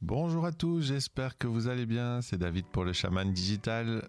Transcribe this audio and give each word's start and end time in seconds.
Bonjour 0.00 0.46
à 0.46 0.52
tous, 0.52 0.82
j'espère 0.82 1.36
que 1.38 1.48
vous 1.48 1.66
allez 1.66 1.84
bien. 1.84 2.20
C'est 2.22 2.38
David 2.38 2.66
pour 2.66 2.84
le 2.84 2.92
chaman 2.92 3.32
digital. 3.32 4.08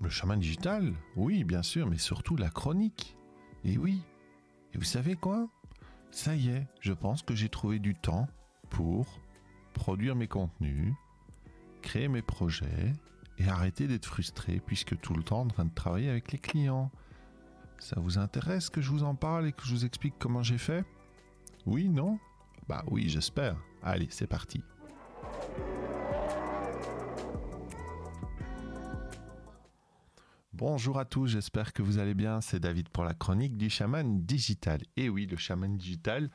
Le 0.00 0.08
chaman 0.08 0.38
digital? 0.38 0.94
Oui, 1.16 1.42
bien 1.42 1.64
sûr, 1.64 1.88
mais 1.88 1.98
surtout 1.98 2.36
la 2.36 2.50
chronique. 2.50 3.16
Et 3.64 3.78
oui. 3.78 4.00
Et 4.72 4.78
vous 4.78 4.84
savez 4.84 5.16
quoi? 5.16 5.48
Ça 6.12 6.36
y 6.36 6.50
est, 6.50 6.68
je 6.78 6.92
pense 6.92 7.22
que 7.22 7.34
j'ai 7.34 7.48
trouvé 7.48 7.80
du 7.80 7.96
temps 7.96 8.28
pour 8.70 9.20
produire 9.74 10.14
mes 10.14 10.28
contenus, 10.28 10.94
créer 11.82 12.06
mes 12.06 12.22
projets 12.22 12.92
et 13.38 13.48
arrêter 13.48 13.88
d'être 13.88 14.06
frustré 14.06 14.62
puisque 14.64 14.96
tout 15.00 15.14
le 15.14 15.24
temps 15.24 15.40
en 15.40 15.48
train 15.48 15.64
de 15.64 15.74
travailler 15.74 16.10
avec 16.10 16.30
les 16.30 16.38
clients. 16.38 16.92
Ça 17.80 17.98
vous 17.98 18.18
intéresse 18.18 18.70
que 18.70 18.80
je 18.80 18.92
vous 18.92 19.02
en 19.02 19.16
parle 19.16 19.48
et 19.48 19.52
que 19.52 19.64
je 19.64 19.72
vous 19.72 19.84
explique 19.84 20.14
comment 20.20 20.44
j'ai 20.44 20.58
fait? 20.58 20.84
Oui, 21.66 21.88
non? 21.88 22.20
Bah 22.68 22.84
oui, 22.86 23.08
j'espère. 23.08 23.56
Allez, 23.82 24.06
c'est 24.10 24.28
parti. 24.28 24.62
Bonjour 30.58 30.98
à 30.98 31.04
tous, 31.04 31.26
j'espère 31.26 31.74
que 31.74 31.82
vous 31.82 31.98
allez 31.98 32.14
bien. 32.14 32.40
C'est 32.40 32.60
David 32.60 32.88
pour 32.88 33.04
la 33.04 33.12
chronique 33.12 33.58
du 33.58 33.68
chaman 33.68 34.22
digital. 34.24 34.80
Et 34.96 35.10
oui, 35.10 35.26
le 35.26 35.36
chaman 35.36 35.76
digital, 35.76 36.30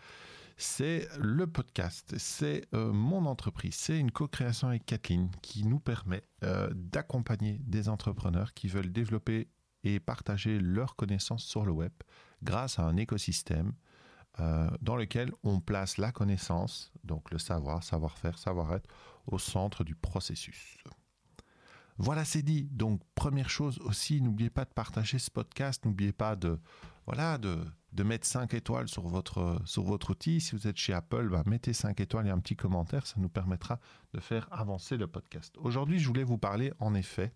c'est 0.57 1.07
le 1.17 1.47
podcast, 1.47 2.13
c'est 2.19 2.67
euh, 2.75 2.93
mon 2.93 3.25
entreprise, 3.25 3.73
c'est 3.73 3.97
une 3.97 4.11
co-création 4.11 4.67
avec 4.67 4.85
Kathleen 4.85 5.31
qui 5.41 5.65
nous 5.65 5.79
permet 5.79 6.21
euh, 6.43 6.69
d'accompagner 6.75 7.57
des 7.63 7.89
entrepreneurs 7.89 8.53
qui 8.53 8.67
veulent 8.67 8.91
développer 8.91 9.47
et 9.83 9.99
partager 9.99 10.59
leurs 10.59 10.95
connaissances 10.95 11.43
sur 11.43 11.65
le 11.65 11.71
web 11.71 11.91
grâce 12.43 12.77
à 12.77 12.83
un 12.83 12.97
écosystème 12.97 13.73
euh, 14.39 14.69
dans 14.83 14.97
lequel 14.97 15.31
on 15.41 15.59
place 15.61 15.97
la 15.97 16.11
connaissance, 16.11 16.91
donc 17.03 17.31
le 17.31 17.39
savoir, 17.39 17.83
savoir-faire, 17.83 18.37
savoir-être, 18.37 18.87
au 19.25 19.39
centre 19.39 19.83
du 19.83 19.95
processus. 19.95 20.77
Voilà, 22.01 22.25
c'est 22.25 22.41
dit. 22.41 22.63
Donc, 22.71 22.99
première 23.13 23.51
chose 23.51 23.77
aussi, 23.81 24.23
n'oubliez 24.23 24.49
pas 24.49 24.65
de 24.65 24.73
partager 24.73 25.19
ce 25.19 25.29
podcast. 25.29 25.85
N'oubliez 25.85 26.11
pas 26.11 26.35
de, 26.35 26.59
voilà, 27.05 27.37
de, 27.37 27.63
mettre 28.03 28.25
5 28.25 28.55
étoiles 28.55 28.87
sur 28.87 29.07
votre, 29.07 30.09
outil. 30.09 30.41
Si 30.41 30.55
vous 30.55 30.67
êtes 30.67 30.77
chez 30.77 30.93
Apple, 30.93 31.29
bah, 31.29 31.43
mettez 31.45 31.73
5 31.73 31.99
étoiles 32.01 32.25
et 32.25 32.31
un 32.31 32.39
petit 32.39 32.55
commentaire. 32.55 33.05
Ça 33.05 33.17
nous 33.19 33.29
permettra 33.29 33.79
de 34.15 34.19
faire 34.19 34.47
avancer 34.51 34.97
le 34.97 35.05
podcast. 35.05 35.55
Aujourd'hui, 35.59 35.99
je 35.99 36.07
voulais 36.07 36.23
vous 36.23 36.39
parler, 36.39 36.73
en 36.79 36.95
effet, 36.95 37.33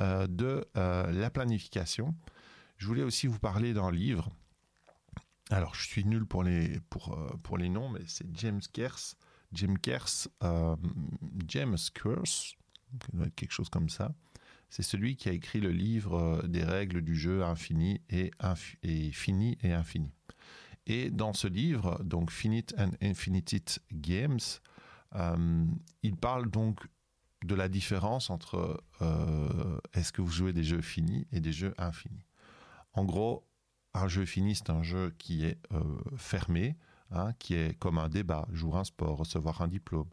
euh, 0.00 0.26
de 0.28 0.66
euh, 0.78 1.12
la 1.12 1.28
planification. 1.28 2.14
Je 2.78 2.86
voulais 2.86 3.02
aussi 3.02 3.26
vous 3.26 3.38
parler 3.38 3.74
d'un 3.74 3.90
livre. 3.90 4.30
Alors, 5.50 5.74
je 5.74 5.86
suis 5.86 6.06
nul 6.06 6.24
pour 6.24 6.42
les, 6.42 6.80
pour, 6.88 7.12
euh, 7.12 7.36
pour 7.42 7.58
les 7.58 7.68
noms, 7.68 7.90
mais 7.90 8.00
c'est 8.06 8.34
James 8.34 8.62
Kers. 8.72 9.14
James 9.52 9.78
Kers, 9.78 10.26
James 11.46 11.76
Kers, 11.92 12.56
quelque 13.36 13.52
chose 13.52 13.68
comme 13.68 13.88
ça. 13.88 14.14
C'est 14.74 14.82
celui 14.82 15.14
qui 15.14 15.28
a 15.28 15.32
écrit 15.32 15.60
le 15.60 15.70
livre 15.70 16.18
euh, 16.18 16.42
des 16.48 16.64
règles 16.64 17.00
du 17.00 17.14
jeu 17.14 17.44
infini 17.44 18.00
et, 18.10 18.32
fini 19.12 19.56
et 19.62 19.72
infini. 19.72 20.10
Et 20.88 21.10
dans 21.10 21.32
ce 21.32 21.46
livre, 21.46 22.02
donc 22.02 22.32
Finite 22.32 22.74
and 22.76 22.90
Infinited 23.00 23.78
Games, 23.92 24.40
euh, 25.14 25.64
il 26.02 26.16
parle 26.16 26.50
donc 26.50 26.80
de 27.44 27.54
la 27.54 27.68
différence 27.68 28.30
entre 28.30 28.82
euh, 29.00 29.78
est-ce 29.92 30.12
que 30.12 30.22
vous 30.22 30.32
jouez 30.32 30.52
des 30.52 30.64
jeux 30.64 30.80
finis 30.80 31.28
et 31.30 31.38
des 31.38 31.52
jeux 31.52 31.74
infinis. 31.78 32.26
En 32.94 33.04
gros, 33.04 33.46
un 33.94 34.08
jeu 34.08 34.24
fini, 34.24 34.56
c'est 34.56 34.70
un 34.70 34.82
jeu 34.82 35.14
qui 35.18 35.44
est 35.44 35.60
fermé, 36.16 36.76
hein, 37.12 37.32
qui 37.38 37.54
est 37.54 37.78
comme 37.78 37.98
un 37.98 38.08
débat, 38.08 38.48
jouer 38.50 38.78
un 38.78 38.84
sport, 38.84 39.18
recevoir 39.18 39.62
un 39.62 39.68
diplôme 39.68 40.08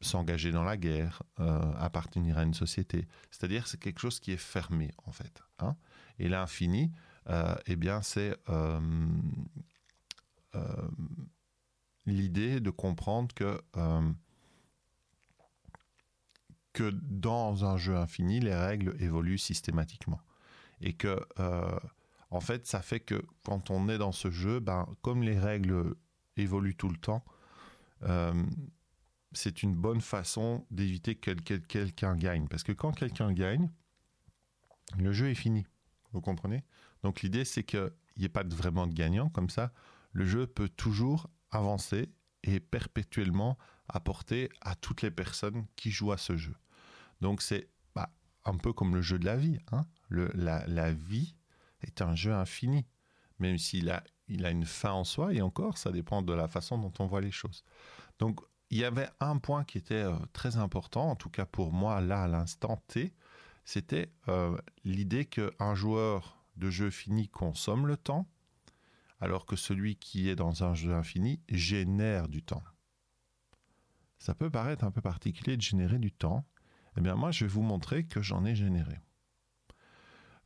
s'engager 0.00 0.52
dans 0.52 0.64
la 0.64 0.76
guerre, 0.76 1.22
euh, 1.40 1.72
appartenir 1.78 2.38
à 2.38 2.42
une 2.42 2.54
société. 2.54 3.06
C'est-à-dire 3.30 3.66
c'est 3.66 3.80
quelque 3.80 4.00
chose 4.00 4.20
qui 4.20 4.32
est 4.32 4.36
fermé 4.36 4.92
en 5.04 5.12
fait. 5.12 5.42
Hein. 5.58 5.76
Et 6.18 6.28
l'infini, 6.28 6.92
euh, 7.28 7.54
eh 7.66 7.76
bien 7.76 8.02
c'est 8.02 8.36
euh, 8.48 8.80
l'idée 12.06 12.60
de 12.60 12.70
comprendre 12.70 13.34
que 13.34 13.60
que 16.72 16.90
dans 16.90 17.64
un 17.64 17.78
jeu 17.78 17.96
infini, 17.96 18.38
les 18.38 18.54
règles 18.54 18.96
évoluent 19.00 19.38
systématiquement 19.38 20.20
et 20.80 20.92
que 20.92 21.20
en 22.30 22.40
fait 22.40 22.66
ça 22.66 22.80
fait 22.80 23.00
que 23.00 23.22
quand 23.44 23.70
on 23.70 23.88
est 23.88 23.98
dans 23.98 24.12
ce 24.12 24.30
jeu, 24.30 24.60
ben 24.60 24.86
comme 25.02 25.22
les 25.22 25.38
règles 25.38 25.94
évoluent 26.36 26.76
tout 26.76 26.88
le 26.88 26.98
temps 26.98 27.24
c'est 29.36 29.62
une 29.62 29.74
bonne 29.74 30.00
façon 30.00 30.66
d'éviter 30.70 31.14
que 31.14 31.30
quelqu'un 31.30 32.16
gagne. 32.16 32.48
Parce 32.48 32.62
que 32.62 32.72
quand 32.72 32.92
quelqu'un 32.92 33.32
gagne, 33.32 33.70
le 34.98 35.12
jeu 35.12 35.30
est 35.30 35.34
fini. 35.34 35.66
Vous 36.12 36.20
comprenez? 36.20 36.64
Donc 37.02 37.22
l'idée, 37.22 37.44
c'est 37.44 37.62
qu'il 37.62 37.92
n'y 38.16 38.24
ait 38.24 38.30
pas 38.30 38.44
vraiment 38.44 38.86
de 38.86 38.94
gagnant. 38.94 39.28
Comme 39.28 39.50
ça, 39.50 39.72
le 40.12 40.24
jeu 40.24 40.46
peut 40.46 40.68
toujours 40.68 41.28
avancer 41.50 42.10
et 42.42 42.60
perpétuellement 42.60 43.58
apporter 43.88 44.48
à 44.60 44.74
toutes 44.74 45.02
les 45.02 45.10
personnes 45.10 45.66
qui 45.76 45.90
jouent 45.90 46.12
à 46.12 46.18
ce 46.18 46.36
jeu. 46.36 46.54
Donc 47.20 47.42
c'est 47.42 47.68
bah, 47.94 48.10
un 48.44 48.56
peu 48.56 48.72
comme 48.72 48.94
le 48.94 49.02
jeu 49.02 49.18
de 49.18 49.24
la 49.24 49.36
vie. 49.36 49.58
Hein 49.72 49.86
la, 50.10 50.66
la, 50.66 50.92
vie 50.92 51.34
est 51.82 52.00
un 52.02 52.14
jeu 52.14 52.32
infini, 52.32 52.86
même 53.38 53.58
s'il 53.58 53.90
a, 53.90 54.02
a 54.42 54.50
une 54.50 54.64
fin 54.64 54.92
en 54.92 55.04
soi, 55.04 55.34
et 55.34 55.42
encore, 55.42 55.78
ça 55.78 55.90
dépend 55.90 56.22
de 56.22 56.32
la 56.32 56.48
façon 56.48 56.78
dont 56.78 56.92
on 56.98 57.06
voit 57.06 57.20
les 57.20 57.30
choses. 57.30 57.64
Donc 58.18 58.40
il 58.70 58.78
y 58.78 58.84
avait 58.84 59.08
un 59.20 59.38
point 59.38 59.64
qui 59.64 59.78
était 59.78 59.94
euh, 59.94 60.16
très 60.32 60.56
important, 60.56 61.10
en 61.10 61.16
tout 61.16 61.30
cas 61.30 61.46
pour 61.46 61.72
moi, 61.72 62.00
là, 62.00 62.24
à 62.24 62.28
l'instant 62.28 62.82
T, 62.88 63.12
c'était 63.64 64.10
euh, 64.28 64.56
l'idée 64.84 65.24
qu'un 65.24 65.74
joueur 65.74 66.44
de 66.56 66.70
jeu 66.70 66.90
fini 66.90 67.28
consomme 67.28 67.86
le 67.86 67.96
temps, 67.96 68.26
alors 69.20 69.46
que 69.46 69.56
celui 69.56 69.96
qui 69.96 70.28
est 70.28 70.36
dans 70.36 70.64
un 70.64 70.74
jeu 70.74 70.94
infini 70.94 71.40
génère 71.48 72.28
du 72.28 72.42
temps. 72.42 72.62
Ça 74.18 74.34
peut 74.34 74.50
paraître 74.50 74.84
un 74.84 74.90
peu 74.90 75.00
particulier 75.00 75.56
de 75.56 75.62
générer 75.62 75.98
du 75.98 76.12
temps. 76.12 76.44
Eh 76.96 77.00
bien, 77.00 77.14
moi, 77.14 77.30
je 77.30 77.44
vais 77.44 77.50
vous 77.50 77.62
montrer 77.62 78.04
que 78.04 78.22
j'en 78.22 78.44
ai 78.44 78.54
généré. 78.54 78.98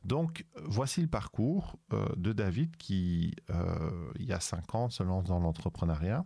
Donc, 0.03 0.45
voici 0.63 1.01
le 1.01 1.07
parcours 1.07 1.79
euh, 1.93 2.05
de 2.17 2.33
David 2.33 2.75
qui, 2.77 3.35
il 4.19 4.25
y 4.25 4.33
a 4.33 4.39
cinq 4.39 4.75
ans, 4.75 4.89
se 4.89 5.03
lance 5.03 5.25
dans 5.25 5.39
l'entrepreneuriat 5.39 6.25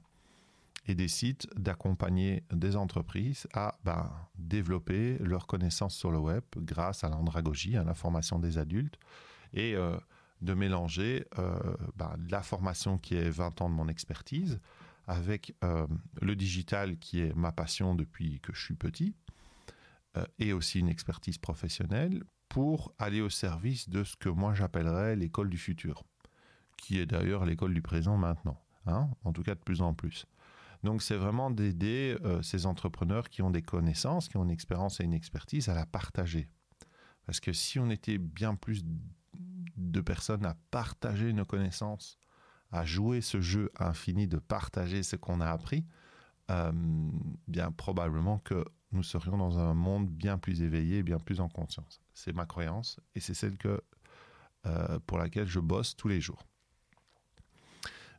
et 0.88 0.96
décide 0.96 1.48
d'accompagner 1.56 2.44
des 2.52 2.76
entreprises 2.76 3.48
à 3.54 3.78
ben, 3.84 4.12
développer 4.38 5.18
leurs 5.20 5.48
connaissances 5.48 5.96
sur 5.96 6.12
le 6.12 6.20
web 6.20 6.44
grâce 6.58 7.04
à 7.04 7.10
l'andragogie, 7.10 7.76
à 7.76 7.84
la 7.84 7.96
formation 7.96 8.40
des 8.40 8.58
adultes, 8.58 9.00
et 9.54 9.76
euh, 9.76 9.98
de 10.42 10.54
mélanger 10.54 11.26
euh, 11.40 11.58
ben, 11.96 12.16
la 12.30 12.44
formation 12.44 12.98
qui 12.98 13.16
est 13.16 13.30
20 13.30 13.62
ans 13.62 13.70
de 13.70 13.76
mon 13.76 13.88
expertise 13.88 14.60
avec 15.08 15.56
euh, 15.64 15.88
le 16.22 16.36
digital 16.36 16.98
qui 16.98 17.22
est 17.22 17.36
ma 17.36 17.52
passion 17.52 17.96
depuis 17.96 18.40
que 18.42 18.54
je 18.54 18.64
suis 18.64 18.76
petit, 18.76 19.16
et 20.40 20.54
aussi 20.54 20.80
une 20.80 20.88
expertise 20.88 21.38
professionnelle 21.38 22.24
pour 22.48 22.94
aller 23.00 23.20
au 23.20 23.30
service 23.30 23.90
de 23.90 24.06
ce 24.06 24.16
que 24.16 24.30
moi 24.30 24.54
j'appellerais 24.54 25.18
l'école 25.18 25.50
du 25.50 25.58
futur, 25.58 26.06
qui 26.78 27.00
est 27.00 27.06
d'ailleurs 27.06 27.44
l'école 27.44 27.74
du 27.74 27.82
présent 27.82 28.16
maintenant, 28.16 28.64
hein, 28.86 29.10
en 29.26 29.34
tout 29.34 29.44
cas 29.44 29.56
de 29.56 29.60
plus 29.60 29.82
en 29.82 29.94
plus. 29.94 30.26
Donc 30.86 31.02
c'est 31.02 31.16
vraiment 31.16 31.50
d'aider 31.50 32.16
euh, 32.24 32.44
ces 32.44 32.68
entrepreneurs 32.68 33.30
qui 33.30 33.42
ont 33.42 33.50
des 33.50 33.64
connaissances, 33.64 34.30
qui 34.30 34.38
ont 34.38 34.44
une 34.44 34.52
expérience 34.52 35.00
et 35.00 35.04
une 35.04 35.16
expertise 35.16 35.68
à 35.68 35.74
la 35.74 35.88
partager. 35.88 36.48
Parce 37.26 37.40
que 37.40 37.54
si 37.54 37.80
on 37.80 37.90
était 37.90 38.20
bien 38.20 38.54
plus 38.54 38.86
de 39.78 40.02
personnes 40.02 40.46
à 40.46 40.56
partager 40.70 41.34
nos 41.34 41.44
connaissances, 41.44 42.20
à 42.72 42.86
jouer 42.86 43.22
ce 43.22 43.42
jeu 43.42 43.72
infini 43.80 44.28
de 44.28 44.38
partager 44.38 45.02
ce 45.02 45.16
qu'on 45.16 45.42
a 45.42 45.50
appris, 45.50 45.86
euh, 46.52 46.72
bien 47.48 47.72
probablement 47.72 48.38
que 48.38 48.64
nous 48.92 49.02
serions 49.02 49.38
dans 49.38 49.58
un 49.58 49.74
monde 49.74 50.08
bien 50.08 50.38
plus 50.38 50.62
éveillé, 50.62 51.02
bien 51.02 51.18
plus 51.18 51.40
en 51.40 51.50
conscience. 51.50 52.00
C'est 52.14 52.34
ma 52.34 52.46
croyance 52.46 53.00
et 53.16 53.20
c'est 53.20 53.34
celle 53.34 53.58
que, 53.58 53.82
euh, 54.68 55.00
pour 55.08 55.18
laquelle 55.18 55.48
je 55.48 55.60
bosse 55.60 55.96
tous 55.96 56.10
les 56.10 56.22
jours. 56.22 56.46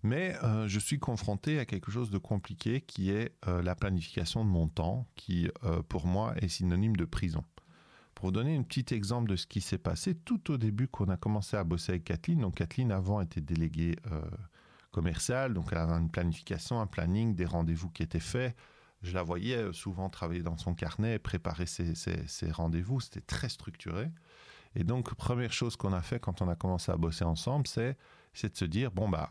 Mais 0.06 0.36
euh, 0.44 0.68
je 0.68 0.78
suis 0.78 1.00
confronté 1.00 1.58
à 1.58 1.64
quelque 1.64 1.90
chose 1.90 2.10
de 2.12 2.18
compliqué 2.18 2.80
qui 2.80 3.10
est 3.10 3.32
euh, 3.48 3.60
la 3.60 3.74
planification 3.74 4.44
de 4.44 4.48
mon 4.48 4.68
temps, 4.68 5.04
qui 5.16 5.50
euh, 5.64 5.82
pour 5.82 6.06
moi 6.06 6.32
est 6.36 6.46
synonyme 6.46 6.94
de 6.94 7.04
prison. 7.04 7.42
Pour 8.14 8.30
donner 8.30 8.56
un 8.56 8.62
petit 8.62 8.94
exemple 8.94 9.28
de 9.28 9.34
ce 9.34 9.48
qui 9.48 9.60
s'est 9.60 9.78
passé 9.78 10.14
tout 10.14 10.52
au 10.52 10.58
début 10.58 10.86
qu'on 10.86 11.08
a 11.08 11.16
commencé 11.16 11.56
à 11.56 11.64
bosser 11.64 11.90
avec 11.90 12.04
Kathleen, 12.04 12.42
donc 12.42 12.54
Kathleen 12.54 12.92
avant 12.92 13.20
était 13.20 13.40
déléguée 13.40 13.96
commerciale, 14.90 15.52
donc 15.52 15.68
elle 15.72 15.78
avait 15.78 15.92
une 15.92 16.10
planification, 16.10 16.80
un 16.80 16.86
planning, 16.86 17.34
des 17.34 17.44
rendez-vous 17.44 17.90
qui 17.90 18.02
étaient 18.02 18.18
faits. 18.18 18.56
Je 19.02 19.12
la 19.12 19.22
voyais 19.22 19.70
souvent 19.72 20.08
travailler 20.08 20.42
dans 20.42 20.56
son 20.56 20.72
carnet, 20.72 21.18
préparer 21.18 21.66
ses, 21.66 21.94
ses 21.94 22.50
rendez-vous, 22.50 23.00
c'était 23.00 23.20
très 23.20 23.50
structuré. 23.50 24.10
Et 24.76 24.84
donc, 24.84 25.14
première 25.14 25.52
chose 25.52 25.76
qu'on 25.76 25.92
a 25.92 26.00
fait 26.00 26.18
quand 26.18 26.40
on 26.40 26.48
a 26.48 26.54
commencé 26.54 26.90
à 26.92 26.96
bosser 26.96 27.24
ensemble, 27.24 27.66
c'est 27.66 27.98
c'est 28.36 28.52
de 28.52 28.56
se 28.56 28.66
dire 28.66 28.90
bon 28.90 29.08
bah 29.08 29.28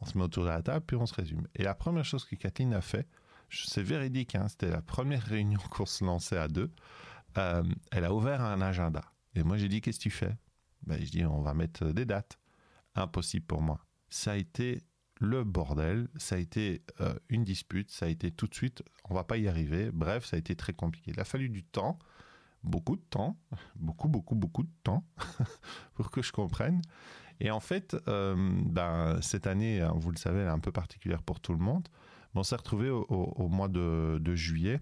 on 0.00 0.06
se 0.06 0.16
met 0.16 0.24
autour 0.24 0.44
de 0.44 0.50
la 0.50 0.62
table 0.62 0.84
puis 0.86 0.96
on 0.96 1.06
se 1.06 1.14
résume. 1.14 1.46
Et 1.54 1.62
la 1.62 1.74
première 1.74 2.04
chose 2.04 2.24
que 2.24 2.36
Kathleen 2.36 2.74
a 2.74 2.80
fait 2.80 3.08
c'est 3.50 3.82
véridique, 3.82 4.34
hein, 4.34 4.48
c'était 4.48 4.70
la 4.70 4.82
première 4.82 5.22
réunion 5.22 5.60
qu'on 5.70 5.86
se 5.86 6.04
lançait 6.04 6.38
à 6.38 6.48
deux. 6.48 6.70
Euh, 7.36 7.62
elle 7.90 8.04
a 8.04 8.12
ouvert 8.12 8.42
un 8.42 8.60
agenda. 8.60 9.02
Et 9.34 9.42
moi, 9.42 9.56
j'ai 9.56 9.68
dit, 9.68 9.80
qu'est-ce 9.80 9.98
que 9.98 10.04
tu 10.04 10.10
fais? 10.10 10.36
Ben, 10.86 10.98
Je 11.00 11.10
dis, 11.10 11.24
on 11.24 11.40
va 11.40 11.54
mettre 11.54 11.86
des 11.92 12.04
dates. 12.04 12.38
Impossible 12.94 13.46
pour 13.46 13.62
moi. 13.62 13.84
Ça 14.08 14.32
a 14.32 14.36
été 14.36 14.82
le 15.20 15.44
bordel, 15.44 16.08
ça 16.16 16.36
a 16.36 16.38
été 16.38 16.82
euh, 17.00 17.14
une 17.28 17.44
dispute, 17.44 17.90
ça 17.90 18.06
a 18.06 18.08
été 18.08 18.30
tout 18.30 18.46
de 18.46 18.54
suite, 18.54 18.82
on 19.04 19.14
va 19.14 19.24
pas 19.24 19.36
y 19.36 19.48
arriver. 19.48 19.90
Bref, 19.92 20.24
ça 20.24 20.36
a 20.36 20.38
été 20.38 20.54
très 20.56 20.72
compliqué. 20.72 21.10
Il 21.12 21.20
a 21.20 21.24
fallu 21.24 21.48
du 21.48 21.64
temps, 21.64 21.98
beaucoup 22.62 22.96
de 22.96 23.02
temps, 23.02 23.38
beaucoup, 23.76 24.08
beaucoup, 24.08 24.34
beaucoup 24.34 24.62
de 24.62 24.72
temps 24.84 25.04
pour 25.94 26.10
que 26.10 26.22
je 26.22 26.32
comprenne. 26.32 26.80
Et 27.40 27.50
en 27.50 27.60
fait, 27.60 27.96
euh, 28.08 28.34
ben, 28.64 29.20
cette 29.22 29.46
année, 29.46 29.86
vous 29.94 30.10
le 30.10 30.16
savez, 30.16 30.40
elle 30.40 30.46
est 30.46 30.50
un 30.50 30.58
peu 30.58 30.72
particulière 30.72 31.22
pour 31.22 31.40
tout 31.40 31.52
le 31.52 31.58
monde. 31.58 31.88
on 32.34 32.42
s'est 32.42 32.56
retrouvé 32.56 32.90
au, 32.90 33.48
mois 33.48 33.68
de, 33.68 34.34
juillet 34.34 34.80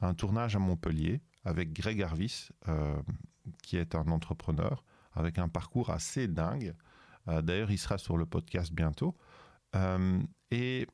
un 0.00 0.14
tournage 0.14 0.56
à 0.56 0.58
Montpellier 0.58 1.20
avec 1.44 1.72
Greg 1.72 2.02
Harvis, 2.02 2.48
euh, 2.68 2.96
qui 3.62 3.76
est 3.76 3.94
un 3.94 4.08
entrepreneur 4.08 4.84
avec 5.14 5.38
un 5.38 5.48
parcours 5.48 5.90
assez 5.90 6.28
dingue. 6.28 6.74
D'ailleurs, 7.26 7.70
il 7.70 7.78
sera 7.78 7.98
sur 7.98 8.16
le 8.16 8.26
podcast 8.26 8.72
bientôt. 8.72 9.16
Euh, 9.76 10.20
et 10.50 10.86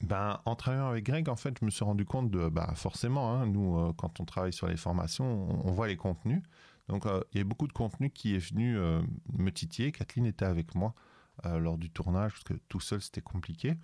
ben, 0.00 0.40
en 0.44 0.56
travaillant 0.56 0.88
avec 0.88 1.04
Greg, 1.04 1.28
en 1.28 1.36
fait, 1.36 1.56
je 1.60 1.64
me 1.64 1.70
suis 1.70 1.84
rendu 1.84 2.04
compte 2.04 2.30
de, 2.30 2.48
bah, 2.48 2.72
forcément, 2.74 3.32
hein, 3.32 3.46
nous, 3.46 3.78
euh, 3.78 3.92
quand 3.96 4.20
on 4.20 4.24
travaille 4.24 4.52
sur 4.52 4.66
les 4.66 4.76
formations, 4.76 5.66
on, 5.66 5.70
voit 5.70 5.86
les 5.86 5.96
contenus. 5.96 6.42
Donc, 6.88 7.06
euh, 7.06 7.22
il 7.32 7.38
y 7.38 7.40
a 7.40 7.44
beaucoup 7.44 7.66
de 7.66 7.72
contenu 7.72 8.10
qui 8.10 8.34
est 8.34 8.50
venu 8.50 8.76
me 9.32 9.50
titiller. 9.50 9.92
Kathleen 9.92 10.26
était 10.26 10.44
avec 10.44 10.74
moi 10.74 10.94
lors 11.44 11.78
du 11.78 11.90
tournage, 11.90 12.32
parce 12.32 12.44
que 12.44 12.54
tout 12.68 12.80
seul, 12.80 13.00
c'était 13.00 13.20
compliqué. 13.20 13.74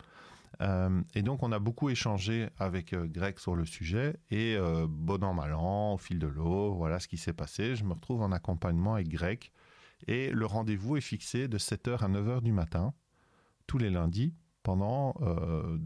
et 1.14 1.22
donc, 1.22 1.42
on 1.42 1.50
a 1.50 1.58
beaucoup 1.58 1.90
échangé 1.90 2.48
avec 2.58 2.94
Greg 2.94 3.38
sur 3.38 3.56
le 3.56 3.64
sujet. 3.64 4.20
Et 4.30 4.56
bon 4.88 5.24
an, 5.24 5.34
mal 5.34 5.54
an, 5.54 5.94
au 5.94 5.98
fil 5.98 6.18
de 6.18 6.26
l'eau, 6.28 6.74
voilà 6.74 7.00
ce 7.00 7.08
qui 7.08 7.16
s'est 7.16 7.32
passé. 7.32 7.74
Je 7.74 7.84
me 7.84 7.94
retrouve 7.94 8.22
en 8.22 8.30
accompagnement 8.30 8.94
avec 8.94 9.08
Greg. 9.08 9.50
Et 10.06 10.30
le 10.30 10.46
rendez-vous 10.46 10.96
est 10.96 11.02
fixé 11.02 11.48
de 11.48 11.58
7h 11.58 12.04
à 12.04 12.08
9h 12.08 12.42
du 12.42 12.52
matin 12.52 12.94
tous 13.70 13.78
les 13.78 13.90
lundis 13.90 14.34
pendant, 14.64 15.14
euh, 15.22 15.78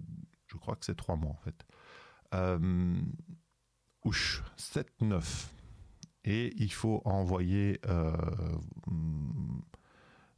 je 0.46 0.56
crois 0.56 0.74
que 0.74 0.86
c'est 0.86 0.94
trois 0.94 1.16
mois 1.16 1.32
en 1.32 1.40
fait. 1.44 1.66
Euh, 2.32 2.98
ouch, 4.04 4.42
7, 4.56 4.90
9. 5.02 5.50
Et 6.24 6.54
il 6.56 6.72
faut 6.72 7.02
envoyer 7.04 7.80
euh, 7.86 8.16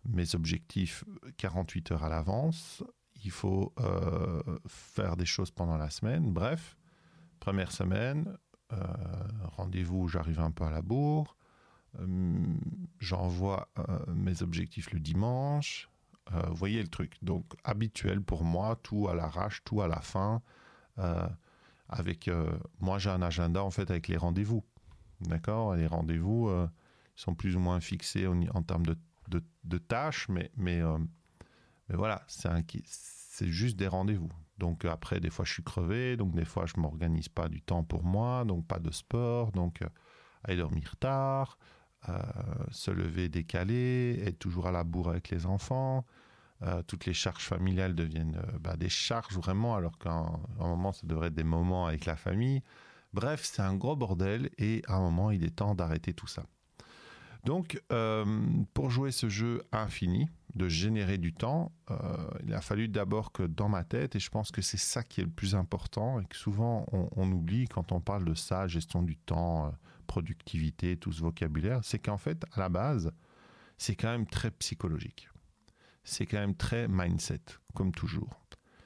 mes 0.04 0.34
objectifs 0.34 1.04
48 1.36 1.92
heures 1.92 2.04
à 2.04 2.08
l'avance. 2.08 2.82
Il 3.24 3.30
faut 3.30 3.72
euh, 3.80 4.42
faire 4.66 5.16
des 5.16 5.26
choses 5.26 5.50
pendant 5.50 5.76
la 5.76 5.90
semaine. 5.90 6.32
Bref, 6.32 6.76
première 7.38 7.72
semaine, 7.72 8.36
rendez-vous, 9.56 10.08
j'arrive 10.08 10.40
un 10.40 10.50
peu 10.50 10.64
à 10.64 10.70
la 10.70 10.82
bourre. 10.82 11.36
J'envoie 12.98 13.68
mes 14.08 14.42
objectifs 14.42 14.90
le 14.92 15.00
dimanche. 15.00 15.88
Euh, 16.34 16.42
voyez 16.50 16.82
le 16.82 16.88
truc. 16.88 17.16
Donc 17.22 17.44
habituel 17.64 18.20
pour 18.20 18.44
moi, 18.44 18.76
tout 18.82 19.08
à 19.08 19.14
l'arrache, 19.14 19.62
tout 19.64 19.80
à 19.80 19.88
la 19.88 20.00
fin. 20.00 20.42
Euh, 20.98 21.28
avec 21.88 22.28
euh, 22.28 22.50
moi, 22.80 22.98
j'ai 22.98 23.10
un 23.10 23.22
agenda 23.22 23.62
en 23.62 23.70
fait 23.70 23.90
avec 23.90 24.08
les 24.08 24.16
rendez-vous. 24.16 24.64
D'accord 25.20 25.74
Les 25.76 25.86
rendez-vous 25.86 26.50
sont 27.14 27.34
plus 27.34 27.56
ou 27.56 27.60
moins 27.60 27.80
fixés 27.80 28.26
en, 28.26 28.62
termes 28.62 28.84
de, 28.86 29.78
tâches, 29.78 30.28
mais, 30.28 30.50
mais 30.56 30.82
voilà, 31.88 32.22
c'est 32.28 33.48
juste 33.48 33.76
des 33.76 33.88
rendez-vous. 33.88 34.30
Donc 34.58 34.84
après, 34.84 35.20
des 35.20 35.30
fois, 35.30 35.44
je 35.44 35.52
suis 35.52 35.62
crevé, 35.62 36.16
donc 36.16 36.34
des 36.34 36.44
fois, 36.44 36.66
je 36.66 36.78
m'organise 36.78 37.28
pas 37.28 37.48
du 37.48 37.62
temps 37.62 37.84
pour 37.84 38.04
moi, 38.04 38.44
donc 38.44 38.66
pas 38.66 38.78
de 38.78 38.90
sport, 38.90 39.52
donc 39.52 39.80
aller 40.44 40.58
dormir 40.58 40.96
tard, 40.96 41.58
euh, 42.08 42.14
se 42.70 42.90
lever 42.90 43.28
décalé, 43.28 44.22
être 44.24 44.38
toujours 44.38 44.68
à 44.68 44.72
la 44.72 44.84
bourre 44.84 45.10
avec 45.10 45.30
les 45.30 45.46
enfants. 45.46 46.06
Euh, 46.62 46.82
toutes 46.82 47.04
les 47.04 47.12
charges 47.12 47.44
familiales 47.44 47.94
deviennent 47.94 48.36
euh, 48.36 48.58
bah, 48.60 48.76
des 48.76 48.88
charges 48.88 49.36
vraiment, 49.36 49.74
alors 49.74 49.98
qu'à 49.98 50.12
un, 50.12 50.40
moment, 50.58 50.92
ça 50.92 51.06
devrait 51.06 51.28
être 51.28 51.34
des 51.34 51.44
moments 51.44 51.86
avec 51.86 52.06
la 52.06 52.16
famille. 52.16 52.62
Bref, 53.16 53.48
c'est 53.50 53.62
un 53.62 53.74
gros 53.74 53.96
bordel 53.96 54.50
et 54.58 54.82
à 54.88 54.96
un 54.96 55.00
moment, 55.00 55.30
il 55.30 55.42
est 55.42 55.56
temps 55.56 55.74
d'arrêter 55.74 56.12
tout 56.12 56.26
ça. 56.26 56.44
Donc, 57.44 57.82
pour 58.74 58.90
jouer 58.90 59.10
ce 59.10 59.30
jeu 59.30 59.62
infini, 59.72 60.28
de 60.54 60.68
générer 60.68 61.16
du 61.16 61.32
temps, 61.32 61.72
il 62.44 62.52
a 62.52 62.60
fallu 62.60 62.88
d'abord 62.88 63.32
que 63.32 63.44
dans 63.44 63.70
ma 63.70 63.84
tête, 63.84 64.16
et 64.16 64.18
je 64.18 64.28
pense 64.28 64.50
que 64.50 64.60
c'est 64.60 64.76
ça 64.76 65.02
qui 65.02 65.22
est 65.22 65.24
le 65.24 65.30
plus 65.30 65.54
important 65.54 66.20
et 66.20 66.26
que 66.26 66.36
souvent 66.36 66.84
on, 66.92 67.32
oublie 67.32 67.68
quand 67.68 67.90
on 67.90 68.02
parle 68.02 68.26
de 68.26 68.34
ça, 68.34 68.66
gestion 68.66 69.02
du 69.02 69.16
temps, 69.16 69.72
productivité, 70.06 70.98
tout 70.98 71.10
ce 71.10 71.22
vocabulaire, 71.22 71.80
c'est 71.84 71.98
qu'en 71.98 72.18
fait, 72.18 72.44
à 72.52 72.60
la 72.60 72.68
base, 72.68 73.12
c'est 73.78 73.96
quand 73.96 74.10
même 74.10 74.26
très 74.26 74.50
psychologique. 74.50 75.30
C'est 76.04 76.26
quand 76.26 76.38
même 76.38 76.54
très 76.54 76.86
mindset, 76.86 77.40
comme 77.74 77.92
toujours. 77.92 78.42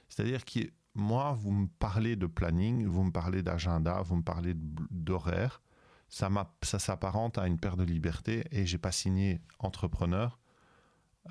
C'est-à-dire 0.08 0.44
que 0.44 0.60
moi, 0.94 1.32
vous 1.32 1.52
me 1.52 1.66
parlez 1.78 2.16
de 2.16 2.26
planning, 2.26 2.86
vous 2.86 3.04
me 3.04 3.12
parlez 3.12 3.42
d'agenda, 3.42 4.02
vous 4.02 4.16
me 4.16 4.22
parlez 4.22 4.54
d'horaire, 4.56 5.62
ça, 6.08 6.28
ça 6.62 6.78
s'apparente 6.78 7.38
à 7.38 7.46
une 7.46 7.58
paire 7.58 7.76
de 7.76 7.84
liberté 7.84 8.44
et 8.50 8.66
j'ai 8.66 8.78
pas 8.78 8.92
signé 8.92 9.40
entrepreneur 9.58 10.38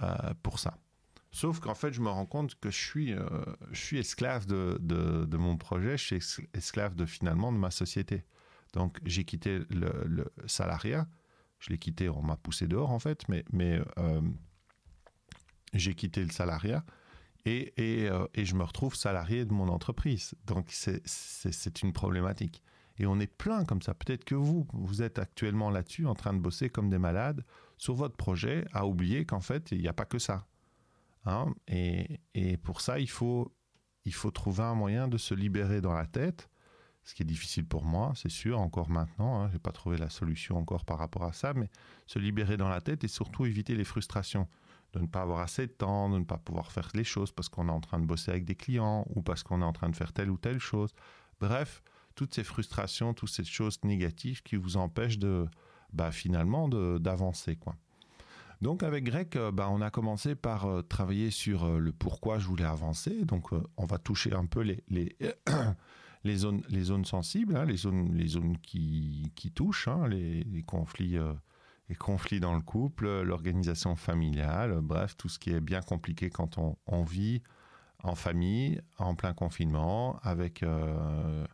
euh, 0.01 0.33
pour 0.41 0.59
ça. 0.59 0.77
Sauf 1.31 1.59
qu'en 1.59 1.75
fait, 1.75 1.94
je 1.94 2.01
me 2.01 2.09
rends 2.09 2.25
compte 2.25 2.56
que 2.59 2.71
je 2.71 2.77
suis, 2.77 3.13
euh, 3.13 3.27
je 3.71 3.79
suis 3.79 4.00
esclave 4.00 4.47
de, 4.47 4.77
de, 4.81 5.25
de, 5.25 5.38
mon 5.38 5.57
projet, 5.57 5.97
je 5.97 6.15
suis 6.15 6.47
esclave 6.53 6.95
de 6.95 7.06
finalement 7.06 7.51
de 7.51 7.57
ma 7.57 7.69
société. 7.69 8.23
Donc 8.73 9.00
j'ai 9.03 9.25
quitté 9.25 9.59
le, 9.69 10.31
salariat. 10.47 11.07
Je 11.59 11.69
l'ai 11.71 11.77
quitté, 11.77 12.09
on 12.09 12.21
m'a 12.21 12.38
poussé 12.38 12.67
dehors 12.67 12.89
en 12.91 13.00
fait, 13.00 13.27
mais, 13.27 13.44
mais 13.51 13.81
euh, 13.97 14.21
j'ai 15.73 15.94
quitté 15.94 16.23
le 16.23 16.31
salariat 16.31 16.83
et, 17.45 17.74
euh, 17.77 18.27
et, 18.36 18.45
je 18.45 18.56
me 18.56 18.63
retrouve 18.63 18.95
salarié 18.95 19.45
de 19.45 19.53
mon 19.53 19.69
entreprise. 19.69 20.36
Donc 20.45 20.68
c'est 20.71 21.83
une 21.83 21.94
problématique. 21.94 22.62
Et 22.97 23.06
on 23.06 23.19
est 23.19 23.27
plein 23.31 23.63
comme 23.63 23.81
ça. 23.81 23.94
Peut-être 23.94 24.25
que 24.25 24.36
vous, 24.36 24.68
vous 24.74 25.01
êtes 25.01 25.19
actuellement 25.19 25.69
là-dessus 25.69 26.06
en 26.06 26.15
train 26.15 26.33
de 26.33 26.39
bosser 26.39 26.69
comme 26.69 26.89
des 26.89 26.97
malades 26.97 27.45
sur 27.77 27.95
votre 27.95 28.18
projet, 28.18 28.65
à 28.74 28.86
oublier 28.86 29.25
qu'en 29.25 29.39
fait, 29.39 29.71
il 29.71 29.80
n'y 29.80 29.88
a 29.88 29.94
pas 29.94 30.06
que 30.06 30.19
ça. 30.19 30.45
Hein? 31.25 31.53
et, 31.68 32.57
pour 32.63 32.81
ça, 32.81 33.00
il 33.00 33.09
faut, 33.09 33.53
il 34.06 34.13
faut 34.13 34.31
trouver 34.31 34.63
un 34.63 34.75
moyen 34.75 35.07
de 35.07 35.18
se 35.18 35.33
libérer 35.33 35.81
dans 35.81 35.94
la 35.94 36.06
tête 36.06 36.50
ce 37.09 37.16
qui 37.16 37.23
est 37.23 37.25
difficile 37.25 37.66
pour 37.66 37.85
moi, 37.85 38.14
c'est 38.16 38.30
sûr, 38.30 38.59
encore 38.59 38.90
maintenant. 38.90 39.42
Hein, 39.42 39.47
je 39.49 39.54
n'ai 39.54 39.59
pas 39.59 39.71
trouvé 39.71 39.97
la 39.97 40.09
solution 40.09 40.57
encore 40.57 40.85
par 40.85 40.99
rapport 40.99 41.23
à 41.23 41.33
ça, 41.33 41.56
mais 41.56 41.68
se 42.06 42.19
libérer 42.19 42.56
dans 42.56 42.69
la 42.69 42.81
tête 42.81 43.04
et 43.04 43.07
surtout 43.07 43.47
éviter 43.47 43.75
les 43.75 43.83
frustrations 43.83 44.47
de 44.94 45.00
ne 45.00 45.08
pas 45.08 45.22
avoir 45.22 45.40
assez 45.40 45.68
de 45.68 45.72
temps, 45.72 46.10
de 46.10 46.18
ne 46.18 46.24
pas 46.24 46.38
pouvoir 46.38 46.72
faire 46.72 46.90
les 46.94 47.04
choses 47.04 47.31
parce 47.31 47.50
qu'on 47.50 47.68
est 47.68 47.72
en 47.72 47.81
train 47.81 48.00
de 48.00 48.06
bosser 48.06 48.31
avec 48.31 48.46
des 48.46 48.56
clients 48.56 49.06
ou 49.16 49.22
parce 49.22 49.44
qu'on 49.44 49.62
est 49.62 49.66
en 49.66 49.74
train 49.74 49.90
de 49.90 49.96
faire 49.96 50.14
telle 50.14 50.31
ou 50.31 50.38
telle 50.38 50.60
chose. 50.60 50.94
Bref, 51.40 51.84
toutes 52.16 52.34
ces 52.34 52.44
frustrations, 52.44 53.14
toutes 53.14 53.30
ces 53.30 53.44
choses 53.44 53.80
négatives 53.84 54.42
qui 54.44 54.56
vous 54.56 54.78
empêchent 54.78 55.19
de, 55.19 55.48
bah, 55.94 56.12
finalement, 56.12 56.68
d'avancer, 56.68 57.56
quoi. 57.56 57.76
Donc 58.62 58.84
avec 58.84 59.06
Greg, 59.06 59.30
euh, 59.38 59.52
bah, 59.52 59.69
on 59.72 59.81
a 59.81 59.90
commencé 59.90 60.36
par 60.36 60.66
euh, 60.66 60.81
travailler 60.81 61.31
sur 61.31 61.64
euh, 61.64 61.80
le 61.80 61.94
pourquoi 61.94 62.40
je 62.40 62.48
voulais 62.48 62.66
avancer. 62.66 63.24
Donc 63.24 63.52
on 63.78 63.86
va 63.86 63.98
toucher 63.98 64.34
un 64.34 64.46
peu 64.46 64.62
les, 64.62 64.84
les 64.90 65.16
les 66.26 66.36
zones, 66.36 66.62
les 66.68 66.84
zones 66.84 67.06
sensibles, 67.06 67.56
hein, 67.56 67.64
les 67.64 67.78
zones, 67.78 68.14
les 68.14 68.28
zones 68.28 68.58
qui, 68.58 69.31
qui 69.36 69.52
touchent, 69.52 69.88
hein, 69.88 70.08
les, 70.10 70.64
conflits, 70.64 71.18
les 71.90 71.96
conflits 71.96 72.40
dans 72.40 72.54
le 72.54 72.62
couple, 72.62 73.24
l'organisation 73.24 73.96
familiale, 73.96 74.80
bref, 74.81 75.18
tout 75.18 75.28
ce 75.28 75.40
qui 75.40 75.50
est 75.50 75.60
bien 75.60 75.81
compliqué 75.81 76.30
quand 76.30 76.58
on, 76.58 77.04
vit 77.04 77.42
en 78.04 78.16
famille, 78.16 78.80
en 79.00 79.16
plein 79.16 79.34
confinement, 79.34 80.19
avec 80.22 80.62
euh, 80.62 81.46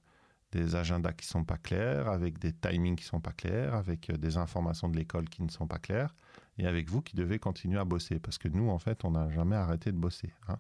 des 0.52 0.76
agendas 0.76 1.14
qui 1.14 1.26
sont 1.26 1.46
pas 1.46 1.58
clairs, 1.58 2.10
avec 2.10 2.38
des 2.38 2.52
timings 2.52 2.98
qui 2.98 3.06
sont 3.06 3.22
pas 3.22 3.32
clairs, 3.32 3.76
avec 3.76 4.10
euh, 4.10 4.18
des 4.18 4.36
informations 4.36 4.90
de 4.90 4.98
l'école 4.98 5.30
qui 5.30 5.42
ne 5.42 5.50
sont 5.50 5.68
pas 5.68 5.80
claires, 5.80 6.14
et 6.58 6.68
avec 6.68 6.90
vous 6.90 7.02
qui 7.02 7.16
devez 7.16 7.40
continuer 7.40 7.80
à 7.80 7.86
bosser, 7.86 8.20
parce 8.20 8.38
que 8.38 8.50
nous, 8.50 8.70
en 8.70 8.78
fait, 8.78 9.06
on 9.06 9.12
n'a 9.12 9.30
jamais 9.30 9.56
arrêté 9.56 9.94
de 9.94 9.98
bosser. 9.98 10.34
Hein. 10.50 10.60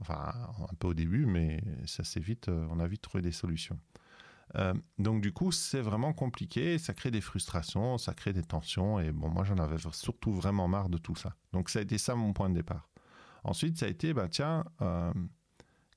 Enfin, 0.00 0.32
un 0.60 0.74
peu 0.78 0.88
au 0.88 0.94
début, 0.94 1.26
mais 1.26 1.60
ça 1.86 2.04
s'est 2.04 2.20
vite, 2.20 2.48
euh, 2.48 2.66
on 2.70 2.78
a 2.78 2.86
vite 2.86 3.00
trouvé 3.00 3.22
des 3.22 3.32
solutions. 3.32 3.78
Euh, 4.56 4.74
donc 4.98 5.20
du 5.20 5.32
coup, 5.32 5.52
c'est 5.52 5.80
vraiment 5.80 6.12
compliqué, 6.12 6.78
ça 6.78 6.94
crée 6.94 7.10
des 7.10 7.20
frustrations, 7.20 7.98
ça 7.98 8.14
crée 8.14 8.32
des 8.32 8.42
tensions, 8.42 8.98
et 8.98 9.12
bon, 9.12 9.28
moi 9.28 9.44
j'en 9.44 9.58
avais 9.58 9.76
surtout 9.92 10.32
vraiment 10.32 10.68
marre 10.68 10.88
de 10.88 10.98
tout 10.98 11.16
ça. 11.16 11.34
Donc 11.52 11.70
ça 11.70 11.80
a 11.80 11.82
été 11.82 11.98
ça 11.98 12.14
mon 12.14 12.32
point 12.32 12.48
de 12.48 12.54
départ. 12.54 12.88
Ensuite, 13.44 13.78
ça 13.78 13.86
a 13.86 13.88
été, 13.88 14.14
bah 14.14 14.28
tiens, 14.28 14.64
euh, 14.82 15.12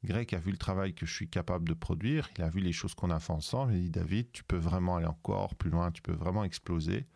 Greg 0.03 0.33
a 0.35 0.39
vu 0.39 0.51
le 0.51 0.57
travail 0.57 0.93
que 0.93 1.05
je 1.05 1.13
suis 1.13 1.29
capable 1.29 1.67
de 1.67 1.73
produire, 1.73 2.29
il 2.37 2.43
a 2.43 2.49
vu 2.49 2.59
les 2.59 2.73
choses 2.73 2.93
qu'on 2.93 3.09
a 3.09 3.19
fait 3.19 3.33
ensemble, 3.33 3.73
il 3.73 3.77
a 3.77 3.79
dit 3.81 3.89
David, 3.89 4.31
tu 4.31 4.43
peux 4.43 4.57
vraiment 4.57 4.97
aller 4.97 5.07
encore 5.07 5.55
plus 5.55 5.69
loin, 5.69 5.91
tu 5.91 6.01
peux 6.01 6.13
vraiment 6.13 6.43
exploser, 6.43 7.07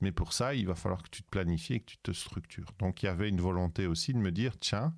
mais 0.00 0.12
pour 0.12 0.32
ça, 0.32 0.54
il 0.54 0.66
va 0.66 0.74
falloir 0.74 1.02
que 1.02 1.10
tu 1.10 1.22
te 1.22 1.28
planifies 1.28 1.74
et 1.74 1.80
que 1.80 1.86
tu 1.86 1.98
te 1.98 2.12
structures. 2.12 2.70
Donc 2.78 3.02
il 3.02 3.06
y 3.06 3.08
avait 3.08 3.28
une 3.28 3.40
volonté 3.40 3.86
aussi 3.86 4.12
de 4.12 4.18
me 4.18 4.30
dire, 4.30 4.58
tiens, 4.58 4.94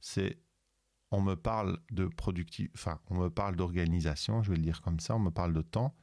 c'est 0.00 0.38
on 1.14 1.22
me 1.22 1.36
parle 1.36 1.78
de 1.90 2.10
on 3.10 3.14
me 3.14 3.28
parle 3.28 3.56
d'organisation, 3.56 4.42
je 4.42 4.50
vais 4.50 4.56
le 4.56 4.62
dire 4.62 4.82
comme 4.82 4.98
ça, 4.98 5.14
on 5.14 5.20
me 5.20 5.30
parle 5.30 5.54
de 5.54 5.62
temps, 5.62 5.94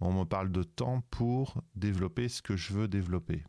on 0.00 0.12
me 0.12 0.24
parle 0.24 0.52
de 0.52 0.62
temps 0.62 1.02
pour 1.10 1.62
développer 1.74 2.28
ce 2.28 2.40
que 2.40 2.56
je 2.56 2.72
veux 2.72 2.86
développer. 2.86 3.44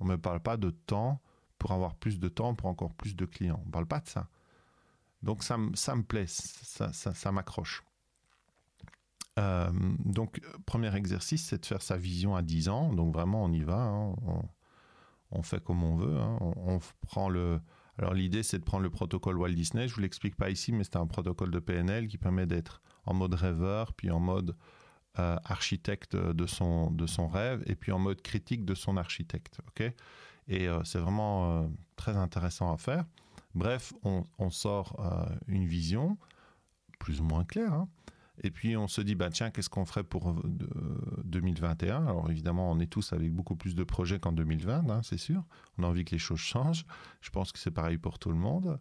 On 0.00 0.06
ne 0.06 0.12
me 0.12 0.18
parle 0.18 0.40
pas 0.40 0.56
de 0.56 0.70
temps 0.70 1.20
pour 1.58 1.72
avoir 1.72 1.94
plus 1.94 2.18
de 2.18 2.28
temps 2.28 2.54
pour 2.54 2.68
encore 2.68 2.94
plus 2.94 3.16
de 3.16 3.26
clients. 3.26 3.60
On 3.64 3.66
ne 3.66 3.70
parle 3.70 3.86
pas 3.86 4.00
de 4.00 4.08
ça. 4.08 4.28
Donc 5.22 5.42
ça, 5.42 5.56
me 5.58 6.02
plaît, 6.02 6.26
ça, 6.26 6.92
ça, 6.92 7.32
m'accroche. 7.32 7.82
Euh, 9.38 9.70
donc, 10.04 10.40
premier 10.64 10.94
exercice, 10.94 11.46
c'est 11.46 11.60
de 11.60 11.66
faire 11.66 11.82
sa 11.82 11.96
vision 11.96 12.34
à 12.36 12.42
10 12.42 12.68
ans. 12.68 12.92
Donc 12.92 13.12
vraiment, 13.12 13.44
on 13.44 13.52
y 13.52 13.62
va. 13.62 13.82
Hein. 13.82 14.14
On, 15.30 15.42
fait 15.42 15.62
comme 15.62 15.82
on 15.82 15.96
veut. 15.96 16.18
Hein. 16.18 16.38
On, 16.40 16.78
prend 17.02 17.28
le. 17.28 17.60
Alors 17.98 18.12
l'idée, 18.14 18.42
c'est 18.42 18.58
de 18.58 18.64
prendre 18.64 18.82
le 18.82 18.90
protocole 18.90 19.38
Walt 19.38 19.52
Disney. 19.52 19.88
Je 19.88 19.94
vous 19.94 20.00
l'explique 20.00 20.36
pas 20.36 20.50
ici, 20.50 20.72
mais 20.72 20.84
c'est 20.84 20.96
un 20.96 21.06
protocole 21.06 21.50
de 21.50 21.58
PNL 21.58 22.08
qui 22.08 22.18
permet 22.18 22.46
d'être 22.46 22.82
en 23.06 23.14
mode 23.14 23.34
rêveur, 23.34 23.94
puis 23.94 24.10
en 24.10 24.20
mode 24.20 24.54
euh, 25.18 25.36
architecte 25.44 26.14
de 26.14 26.46
son, 26.46 26.90
de 26.90 27.06
son 27.06 27.26
rêve 27.26 27.62
et 27.66 27.74
puis 27.74 27.90
en 27.90 27.98
mode 27.98 28.20
critique 28.20 28.66
de 28.66 28.74
son 28.74 28.98
architecte. 28.98 29.60
et 30.46 30.68
euh, 30.68 30.84
c'est 30.84 30.98
vraiment 30.98 31.62
euh, 31.62 31.68
très 31.96 32.16
intéressant 32.16 32.70
à 32.70 32.76
faire. 32.76 33.06
Bref, 33.54 33.94
on, 34.02 34.50
sort 34.50 35.00
une 35.48 35.66
vision 35.66 36.18
plus 36.98 37.22
ou 37.22 37.24
moins 37.24 37.44
claire. 37.44 37.72
Hein. 37.72 37.88
Et 38.42 38.50
puis 38.50 38.76
on 38.76 38.88
se 38.88 39.00
dit, 39.00 39.14
bah, 39.14 39.30
tiens, 39.30 39.50
qu'est-ce 39.50 39.70
qu'on 39.70 39.84
ferait 39.84 40.04
pour 40.04 40.34
2021 41.24 42.06
Alors 42.06 42.30
évidemment, 42.30 42.70
on 42.70 42.78
est 42.80 42.86
tous 42.86 43.12
avec 43.12 43.32
beaucoup 43.32 43.56
plus 43.56 43.74
de 43.74 43.84
projets 43.84 44.18
qu'en 44.18 44.32
2020, 44.32 44.90
hein, 44.90 45.00
c'est 45.02 45.18
sûr. 45.18 45.42
On 45.78 45.84
a 45.84 45.86
envie 45.86 46.04
que 46.04 46.12
les 46.12 46.18
choses 46.18 46.38
changent. 46.38 46.84
Je 47.20 47.30
pense 47.30 47.52
que 47.52 47.58
c'est 47.58 47.70
pareil 47.70 47.98
pour 47.98 48.18
tout 48.18 48.30
le 48.30 48.36
monde. 48.36 48.78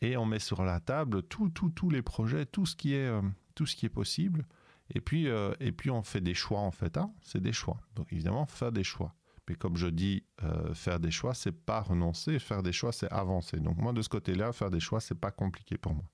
et 0.00 0.16
on 0.16 0.26
met 0.26 0.38
sur 0.38 0.64
la 0.64 0.80
table 0.80 1.22
tous 1.22 1.90
les 1.90 2.02
projets, 2.02 2.46
tout 2.46 2.66
ce 2.66 2.76
qui 2.76 2.94
est, 2.94 3.10
tout 3.54 3.66
ce 3.66 3.76
qui 3.76 3.86
est 3.86 3.90
possible 3.90 4.46
et 4.94 5.00
puis, 5.00 5.28
euh, 5.28 5.52
et 5.60 5.72
puis 5.72 5.90
on 5.90 6.02
fait 6.02 6.20
des 6.20 6.34
choix 6.34 6.60
en 6.60 6.70
fait. 6.70 6.96
Hein. 6.96 7.12
c'est 7.22 7.40
des 7.40 7.52
choix. 7.52 7.80
Donc 7.94 8.12
évidemment, 8.12 8.46
faire 8.46 8.72
des 8.72 8.84
choix. 8.84 9.14
Mais 9.48 9.54
comme 9.54 9.76
je 9.76 9.86
dis, 9.86 10.24
euh, 10.42 10.74
faire 10.74 11.00
des 11.00 11.10
choix, 11.10 11.32
c'est 11.34 11.52
pas 11.52 11.80
renoncer. 11.80 12.38
Faire 12.38 12.62
des 12.62 12.72
choix, 12.72 12.92
c'est 12.92 13.10
avancer. 13.10 13.58
Donc 13.58 13.78
moi, 13.78 13.92
de 13.92 14.02
ce 14.02 14.08
côté-là, 14.08 14.52
faire 14.52 14.70
des 14.70 14.80
choix, 14.80 15.00
c'est 15.00 15.14
pas 15.14 15.30
compliqué 15.30 15.78
pour 15.78 15.94
moi. 15.94 16.04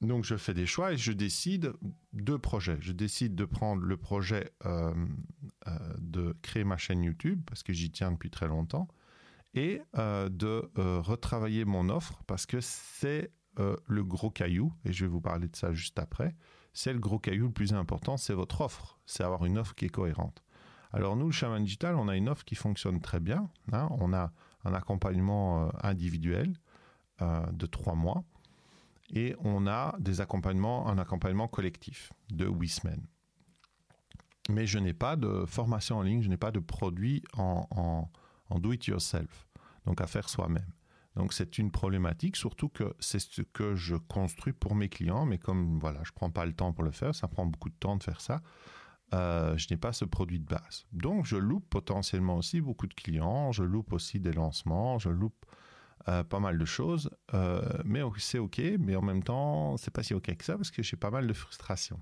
Donc 0.00 0.24
je 0.24 0.36
fais 0.36 0.54
des 0.54 0.66
choix 0.66 0.92
et 0.92 0.96
je 0.96 1.12
décide 1.12 1.72
deux 2.12 2.38
projets. 2.38 2.78
Je 2.80 2.92
décide 2.92 3.34
de 3.34 3.44
prendre 3.44 3.82
le 3.82 3.96
projet 3.96 4.52
euh, 4.64 4.94
de 5.98 6.36
créer 6.42 6.64
ma 6.64 6.76
chaîne 6.76 7.02
YouTube 7.02 7.42
parce 7.46 7.62
que 7.62 7.72
j'y 7.72 7.90
tiens 7.90 8.12
depuis 8.12 8.30
très 8.30 8.46
longtemps 8.46 8.88
et 9.54 9.80
de 9.94 10.70
retravailler 11.00 11.64
mon 11.64 11.88
offre 11.88 12.22
parce 12.26 12.46
que 12.46 12.60
c'est 12.60 13.32
le 13.56 14.04
gros 14.04 14.30
caillou 14.30 14.72
et 14.84 14.92
je 14.92 15.04
vais 15.04 15.10
vous 15.10 15.20
parler 15.20 15.48
de 15.48 15.56
ça 15.56 15.72
juste 15.72 15.98
après 15.98 16.36
c'est 16.78 16.92
le 16.92 17.00
gros 17.00 17.18
caillou 17.18 17.46
le 17.46 17.52
plus 17.52 17.72
important, 17.74 18.16
c'est 18.16 18.34
votre 18.34 18.60
offre. 18.60 19.00
C'est 19.04 19.24
avoir 19.24 19.44
une 19.44 19.58
offre 19.58 19.74
qui 19.74 19.86
est 19.86 19.90
cohérente. 19.90 20.44
Alors 20.92 21.16
nous, 21.16 21.26
le 21.26 21.32
Chaman 21.32 21.62
Digital, 21.62 21.96
on 21.96 22.06
a 22.06 22.16
une 22.16 22.28
offre 22.28 22.44
qui 22.44 22.54
fonctionne 22.54 23.00
très 23.00 23.18
bien. 23.18 23.50
Hein. 23.72 23.88
On 23.98 24.12
a 24.12 24.30
un 24.64 24.74
accompagnement 24.74 25.66
euh, 25.66 25.70
individuel 25.82 26.54
euh, 27.20 27.44
de 27.50 27.66
trois 27.66 27.96
mois 27.96 28.22
et 29.10 29.34
on 29.40 29.66
a 29.66 29.96
des 29.98 30.20
accompagnements, 30.20 30.88
un 30.88 30.98
accompagnement 30.98 31.48
collectif 31.48 32.12
de 32.30 32.46
huit 32.46 32.68
semaines. 32.68 33.06
Mais 34.50 34.66
je 34.66 34.78
n'ai 34.78 34.94
pas 34.94 35.16
de 35.16 35.44
formation 35.46 35.98
en 35.98 36.02
ligne, 36.02 36.22
je 36.22 36.28
n'ai 36.28 36.36
pas 36.36 36.50
de 36.50 36.58
produit 36.58 37.22
en, 37.34 38.08
do-it-yourself, 38.50 39.46
donc 39.84 40.00
à 40.00 40.06
faire 40.06 40.28
soi-même. 40.28 40.72
Donc 41.16 41.32
c'est 41.32 41.58
une 41.58 41.70
problématique, 41.70 42.36
surtout 42.36 42.68
que 42.68 42.94
c'est 43.00 43.18
ce 43.18 43.42
que 43.42 43.74
je 43.74 43.96
construis 43.96 44.52
pour 44.52 44.74
mes 44.74 44.88
clients, 44.88 45.26
mais 45.26 45.38
comme 45.38 45.78
voilà, 45.78 46.00
je 46.04 46.12
prends 46.12 46.30
pas 46.30 46.46
le 46.46 46.52
temps 46.52 46.72
pour 46.72 46.84
le 46.84 46.92
faire, 46.92 47.14
ça 47.14 47.28
prend 47.28 47.44
beaucoup 47.44 47.68
de 47.68 47.74
temps 47.74 47.96
de 47.96 48.02
faire 48.02 48.20
ça. 48.20 48.40
Euh, 49.14 49.56
je 49.56 49.66
n'ai 49.70 49.76
pas 49.78 49.92
ce 49.92 50.04
produit 50.04 50.38
de 50.38 50.44
base. 50.44 50.86
Donc 50.92 51.24
je 51.24 51.36
loupe 51.36 51.68
potentiellement 51.68 52.36
aussi 52.36 52.60
beaucoup 52.60 52.86
de 52.86 52.94
clients, 52.94 53.52
je 53.52 53.64
loupe 53.64 53.92
aussi 53.92 54.20
des 54.20 54.32
lancements, 54.32 54.98
je 54.98 55.08
loupe 55.08 55.46
euh, 56.06 56.22
pas 56.24 56.40
mal 56.40 56.58
de 56.58 56.64
choses, 56.64 57.10
euh, 57.34 57.60
mais 57.84 58.02
c'est 58.18 58.38
ok, 58.38 58.60
mais 58.78 58.94
en 58.96 59.02
même 59.02 59.22
temps 59.22 59.76
c'est 59.76 59.90
pas 59.92 60.02
si 60.02 60.14
ok 60.14 60.36
que 60.36 60.44
ça 60.44 60.56
parce 60.56 60.70
que 60.70 60.82
j'ai 60.82 60.96
pas 60.96 61.10
mal 61.10 61.26
de 61.26 61.32
frustration. 61.32 62.00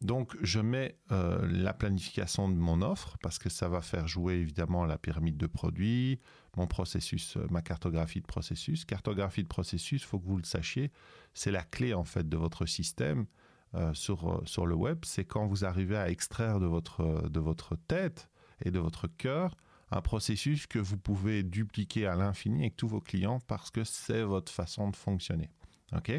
Donc, 0.00 0.34
je 0.40 0.60
mets 0.60 0.98
euh, 1.12 1.46
la 1.50 1.74
planification 1.74 2.48
de 2.48 2.54
mon 2.54 2.80
offre 2.80 3.18
parce 3.22 3.38
que 3.38 3.50
ça 3.50 3.68
va 3.68 3.82
faire 3.82 4.08
jouer 4.08 4.34
évidemment 4.34 4.86
la 4.86 4.96
pyramide 4.96 5.36
de 5.36 5.46
produits, 5.46 6.20
mon 6.56 6.66
processus, 6.66 7.36
euh, 7.36 7.46
ma 7.50 7.60
cartographie 7.60 8.22
de 8.22 8.26
processus. 8.26 8.86
Cartographie 8.86 9.42
de 9.42 9.48
processus, 9.48 10.02
faut 10.02 10.18
que 10.18 10.24
vous 10.24 10.38
le 10.38 10.44
sachiez, 10.44 10.90
c'est 11.34 11.50
la 11.50 11.62
clé 11.62 11.92
en 11.92 12.04
fait 12.04 12.26
de 12.26 12.36
votre 12.38 12.64
système 12.64 13.26
euh, 13.74 13.92
sur, 13.92 14.40
sur 14.46 14.64
le 14.64 14.74
web. 14.74 15.00
C'est 15.04 15.26
quand 15.26 15.46
vous 15.46 15.66
arrivez 15.66 15.98
à 15.98 16.08
extraire 16.08 16.60
de 16.60 16.66
votre, 16.66 17.28
de 17.28 17.40
votre 17.40 17.76
tête 17.76 18.30
et 18.64 18.70
de 18.70 18.78
votre 18.78 19.06
cœur 19.06 19.54
un 19.90 20.00
processus 20.00 20.66
que 20.66 20.78
vous 20.78 20.96
pouvez 20.96 21.42
dupliquer 21.42 22.06
à 22.06 22.14
l'infini 22.14 22.60
avec 22.60 22.76
tous 22.76 22.88
vos 22.88 23.00
clients 23.00 23.40
parce 23.46 23.70
que 23.70 23.84
c'est 23.84 24.22
votre 24.22 24.52
façon 24.52 24.90
de 24.90 24.96
fonctionner. 24.96 25.50
OK? 25.96 26.12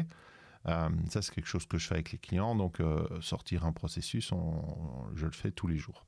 Euh, 0.68 0.88
ça, 1.08 1.22
c'est 1.22 1.34
quelque 1.34 1.46
chose 1.46 1.66
que 1.66 1.78
je 1.78 1.86
fais 1.86 1.94
avec 1.94 2.12
les 2.12 2.18
clients. 2.18 2.54
Donc, 2.54 2.80
euh, 2.80 3.06
sortir 3.20 3.64
un 3.64 3.72
processus, 3.72 4.32
je 5.14 5.26
le 5.26 5.32
fais 5.32 5.50
tous 5.50 5.66
les 5.66 5.76
jours. 5.76 6.06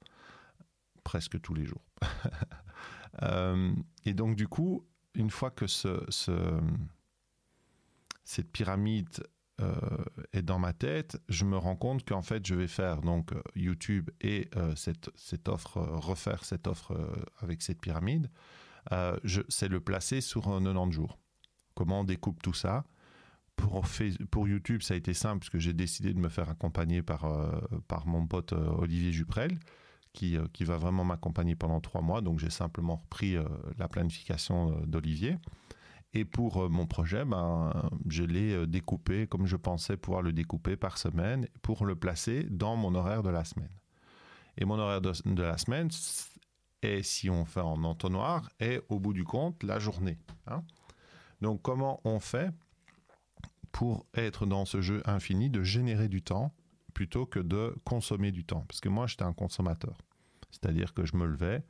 Presque 1.02 1.40
tous 1.40 1.54
les 1.54 1.64
jours. 1.64 1.84
Euh, 3.22 3.72
et 4.04 4.12
donc, 4.12 4.34
du 4.34 4.48
coup, 4.48 4.84
une 5.14 5.30
fois 5.30 5.52
que 5.52 5.68
ce, 5.68 6.04
cette 8.24 8.50
pyramide 8.50 9.24
est 10.32 10.42
dans 10.42 10.58
ma 10.58 10.72
tête, 10.72 11.16
je 11.28 11.44
me 11.44 11.56
rends 11.56 11.76
compte 11.76 12.04
qu'en 12.04 12.22
fait, 12.22 12.44
je 12.44 12.54
vais 12.54 12.66
faire 12.66 13.02
donc 13.02 13.32
YouTube 13.54 14.10
et 14.20 14.48
cette, 14.74 15.10
cette, 15.14 15.48
offre, 15.48 15.78
refaire 15.78 16.44
cette 16.44 16.66
offre 16.66 16.92
avec 17.40 17.62
cette 17.62 17.80
pyramide. 17.80 18.30
c'est 19.48 19.68
le 19.68 19.80
placer 19.80 20.20
sur 20.20 20.42
90 20.42 20.92
jours. 20.92 21.18
Comment 21.74 22.00
on 22.00 22.04
découpe 22.04 22.42
tout 22.42 22.54
ça? 22.54 22.84
Pour, 23.56 24.48
YouTube, 24.48 24.82
ça 24.82 24.94
a 24.94 24.96
été 24.96 25.14
simple 25.14 25.38
parce 25.40 25.50
que 25.50 25.58
j'ai 25.58 25.72
décidé 25.72 26.12
de 26.12 26.18
me 26.18 26.28
faire 26.28 26.48
accompagner 26.50 27.02
par, 27.02 27.24
euh, 27.24 27.52
par 27.86 28.06
mon 28.06 28.26
pote 28.26 28.52
euh, 28.52 28.68
Olivier 28.78 29.12
Juprel, 29.12 29.58
qui, 30.12 30.36
euh, 30.36 30.46
qui 30.52 30.64
va 30.64 30.76
vraiment 30.76 31.04
m'accompagner 31.04 31.54
pendant 31.54 31.80
trois 31.80 32.00
mois. 32.00 32.20
Donc 32.20 32.40
j'ai 32.40 32.50
simplement 32.50 32.96
repris 32.96 33.36
la 33.78 33.88
planification 33.88 34.80
d'Olivier. 34.86 35.36
Et 36.14 36.24
pour 36.24 36.70
mon 36.70 36.86
projet, 36.86 37.24
ben, 37.24 37.90
je 38.08 38.22
l'ai 38.22 38.66
découpé 38.66 39.26
comme 39.26 39.46
je 39.46 39.56
pensais 39.56 39.96
pouvoir 39.96 40.22
le 40.22 40.32
découper 40.32 40.76
par 40.76 40.96
semaine 40.96 41.48
pour 41.60 41.84
le 41.86 41.96
placer 41.96 42.44
dans 42.44 42.76
mon 42.76 42.94
horaire 42.94 43.24
de 43.24 43.30
la 43.30 43.44
semaine. 43.44 43.72
Et 44.56 44.64
mon 44.64 44.78
horaire 44.78 45.00
de, 45.00 45.12
de 45.26 45.42
la 45.42 45.58
semaine 45.58 45.88
est, 46.82 47.02
si 47.02 47.28
on 47.30 47.44
fait 47.44 47.60
en 47.60 47.82
entonnoir, 47.82 48.48
est 48.60 48.80
au 48.88 49.00
bout 49.00 49.12
du 49.12 49.24
compte 49.24 49.62
la 49.64 49.80
journée. 49.80 50.18
Hein. 50.46 50.62
Donc 51.40 51.62
comment 51.62 52.00
on 52.04 52.20
fait 52.20 52.50
pour 53.72 54.06
être 54.14 54.46
dans 54.46 54.64
ce 54.64 54.80
jeu 54.80 55.02
infini 55.04 55.50
de 55.50 55.64
générer 55.64 56.08
du 56.08 56.22
temps 56.22 56.54
plutôt 56.94 57.26
que 57.26 57.40
de 57.40 57.74
consommer 57.84 58.30
du 58.30 58.44
temps? 58.44 58.64
Parce 58.68 58.80
que 58.80 58.88
moi, 58.88 59.08
j'étais 59.08 59.24
un 59.24 59.32
consommateur. 59.32 59.98
C'est-à-dire 60.52 60.94
que 60.94 61.04
je 61.04 61.16
me 61.16 61.26
levais, 61.26 61.64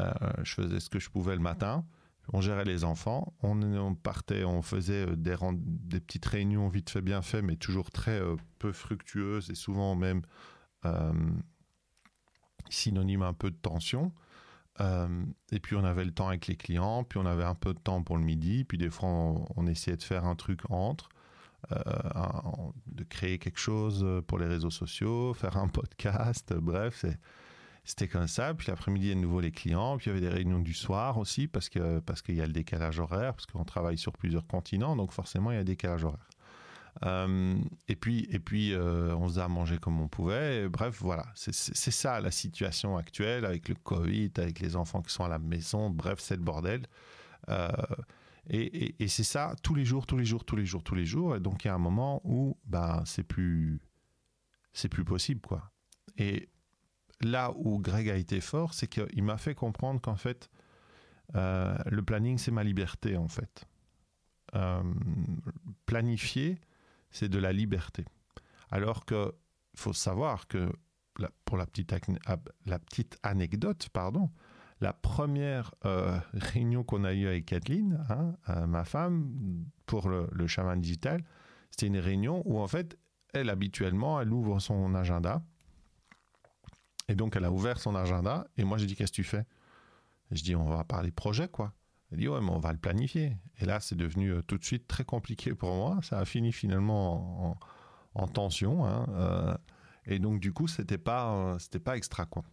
euh, 0.00 0.10
je 0.42 0.54
faisais 0.54 0.80
ce 0.80 0.88
que 0.88 0.98
je 0.98 1.10
pouvais 1.10 1.34
le 1.34 1.42
matin, 1.42 1.84
on 2.32 2.40
gérait 2.40 2.64
les 2.64 2.84
enfants, 2.84 3.34
on, 3.42 3.94
partait, 3.94 4.44
on 4.44 4.62
faisait 4.62 5.06
euh, 5.06 5.16
des, 5.16 6.00
petites 6.00 6.26
réunions 6.26 6.68
vite 6.68 6.90
fait, 6.90 7.00
bien 7.00 7.22
fait, 7.22 7.42
mais 7.42 7.56
toujours 7.56 7.90
très 7.90 8.20
euh, 8.20 8.36
peu 8.58 8.72
fructueuses 8.72 9.50
et 9.50 9.54
souvent 9.54 9.94
même 9.94 10.22
synonyme 12.70 13.22
un 13.22 13.32
peu 13.32 13.50
de 13.50 13.56
tension. 13.56 14.12
et 15.50 15.58
puis 15.58 15.74
on 15.74 15.82
avait 15.82 16.04
le 16.04 16.12
temps 16.12 16.28
avec 16.28 16.46
les 16.46 16.54
clients, 16.54 17.02
puis 17.02 17.18
on 17.18 17.26
avait 17.26 17.42
un 17.42 17.56
peu 17.56 17.74
de 17.74 17.78
temps 17.80 18.04
pour 18.04 18.16
le 18.16 18.22
midi, 18.22 18.62
puis 18.62 18.78
des 18.78 18.90
fois 18.90 19.08
on 19.08 19.66
essayait 19.66 19.96
de 19.96 20.02
faire 20.04 20.26
un 20.26 20.36
truc 20.36 20.60
entre. 20.70 21.08
Euh, 21.72 21.78
de 22.86 23.02
créer 23.02 23.38
quelque 23.38 23.58
chose 23.58 24.06
pour 24.28 24.38
les 24.38 24.46
réseaux 24.46 24.70
sociaux, 24.70 25.34
faire 25.34 25.56
un 25.56 25.66
podcast, 25.80 26.54
bref, 26.54 27.04
c'était 27.86 28.08
comme 28.08 28.26
ça. 28.26 28.52
Puis 28.52 28.66
l'après-midi, 28.68 29.06
il 29.06 29.08
y 29.10 29.12
a 29.12 29.14
de 29.14 29.20
nouveau 29.20 29.40
les 29.40 29.52
clients. 29.52 29.96
Puis 29.96 30.10
il 30.10 30.14
y 30.14 30.16
avait 30.16 30.20
des 30.20 30.34
réunions 30.34 30.58
du 30.58 30.74
soir 30.74 31.18
aussi 31.18 31.46
parce 31.46 31.68
que 31.68 32.00
parce 32.00 32.20
qu'il 32.20 32.34
y 32.34 32.42
a 32.42 32.46
le 32.46 32.52
décalage 32.52 32.98
horaire, 32.98 33.32
parce 33.32 33.46
qu'on 33.46 33.64
travaille 33.64 33.96
sur 33.96 34.12
plusieurs 34.12 34.46
continents, 34.46 34.96
donc 34.96 35.12
forcément 35.12 35.52
il 35.52 35.54
y 35.54 35.58
a 35.58 35.60
un 35.60 35.64
décalage 35.64 36.04
horaire. 36.04 36.28
Euh, 37.04 37.56
et 37.88 37.94
puis 37.94 38.26
et 38.30 38.40
puis 38.40 38.72
euh, 38.72 39.14
on 39.16 39.28
se 39.28 39.38
a 39.38 39.46
mangé 39.46 39.78
comme 39.78 40.00
on 40.00 40.08
pouvait. 40.08 40.68
bref, 40.68 40.98
voilà, 41.00 41.26
c'est 41.34 41.52
ça 41.52 42.20
la 42.20 42.32
situation 42.32 42.96
actuelle 42.96 43.44
avec 43.44 43.68
le 43.68 43.76
Covid, 43.76 44.32
avec 44.38 44.58
les 44.58 44.74
enfants 44.74 45.00
qui 45.00 45.12
sont 45.12 45.24
à 45.24 45.28
la 45.28 45.38
maison. 45.38 45.88
Bref, 45.88 46.18
c'est 46.18 46.36
le 46.36 46.42
bordel. 46.42 46.86
Et, 48.48 49.08
c'est 49.08 49.24
ça 49.24 49.54
tous 49.62 49.74
les 49.74 49.84
jours, 49.84 50.06
tous 50.06 50.16
les 50.16 50.24
jours, 50.24 50.44
tous 50.44 50.56
les 50.56 50.66
jours, 50.66 50.82
tous 50.82 50.94
les 50.96 51.06
jours. 51.06 51.36
Et 51.36 51.40
donc 51.40 51.64
il 51.64 51.68
y 51.68 51.70
a 51.70 51.74
un 51.74 51.78
moment 51.78 52.20
où 52.24 52.56
ben 52.64 53.02
c'est 53.04 53.22
plus 53.24 53.80
plus 54.90 55.04
possible 55.04 55.40
quoi. 55.40 55.70
Et 56.18 56.48
là 57.20 57.52
où 57.56 57.78
Greg 57.78 58.08
a 58.08 58.16
été 58.16 58.40
fort, 58.40 58.74
c'est 58.74 58.88
qu'il 58.88 59.22
m'a 59.22 59.38
fait 59.38 59.54
comprendre 59.54 60.00
qu'en 60.00 60.16
fait 60.16 60.50
euh, 61.34 61.76
le 61.86 62.02
planning 62.02 62.38
c'est 62.38 62.50
ma 62.50 62.62
liberté 62.64 63.16
en 63.16 63.28
fait. 63.28 63.64
planifier, 65.86 66.58
c'est 67.10 67.28
de 67.28 67.38
la 67.38 67.52
liberté. 67.52 68.04
Alors 68.70 69.04
que 69.04 69.34
faut 69.74 69.92
savoir 69.92 70.46
que 70.48 70.72
pour 71.44 71.56
la 71.56 71.66
petite, 71.66 71.94
la 72.66 72.78
petite 72.78 73.18
anecdote, 73.22 73.88
pardon, 73.92 74.30
la 74.80 74.92
première 74.92 75.74
euh, 75.84 76.18
réunion 76.34 76.84
qu'on 76.84 77.04
a 77.04 77.14
eue 77.14 77.26
avec 77.26 77.46
Kathleen, 77.46 78.04
hein, 78.10 78.36
euh, 78.50 78.66
ma 78.66 78.84
femme, 78.84 79.64
pour 79.86 80.08
le, 80.08 80.28
le 80.32 80.46
chaman 80.46 80.80
digital, 80.80 81.24
c'était 81.70 81.86
une 81.86 81.98
réunion 81.98 82.42
où 82.44 82.58
en 82.58 82.66
fait, 82.66 82.98
elle 83.32 83.50
habituellement, 83.50 84.20
elle 84.20 84.32
ouvre 84.32 84.58
son 84.58 84.94
agenda. 84.94 85.42
Et 87.08 87.14
donc, 87.14 87.36
elle 87.36 87.44
a 87.44 87.52
ouvert 87.52 87.78
son 87.78 87.94
agenda. 87.94 88.46
Et 88.56 88.64
moi, 88.64 88.78
j'ai 88.78 88.86
dit, 88.86 88.96
qu'est-ce 88.96 89.12
que 89.12 89.16
tu 89.16 89.24
fais? 89.24 89.44
Je 90.30 90.42
dis, 90.42 90.56
on 90.56 90.68
va 90.68 90.84
parler 90.84 91.10
projet, 91.10 91.48
quoi. 91.48 91.72
Elle 92.10 92.18
dit, 92.18 92.28
ouais, 92.28 92.40
mais 92.40 92.50
on 92.50 92.58
va 92.58 92.72
le 92.72 92.78
planifier. 92.78 93.36
Et 93.60 93.64
là, 93.64 93.80
c'est 93.80 93.96
devenu 93.96 94.30
euh, 94.30 94.42
tout 94.42 94.58
de 94.58 94.64
suite 94.64 94.86
très 94.88 95.04
compliqué 95.04 95.54
pour 95.54 95.74
moi. 95.74 95.98
Ça 96.02 96.18
a 96.18 96.24
fini 96.24 96.52
finalement 96.52 97.58
en, 98.14 98.26
tension. 98.28 98.86
Hein, 98.86 99.58
et 100.06 100.18
donc, 100.18 100.40
du 100.40 100.52
coup, 100.52 100.68
c'était 100.68 100.98
pas, 100.98 101.56
c'était 101.58 101.80
pas 101.80 101.96
extra, 101.96 102.26
quoi. 102.26 102.44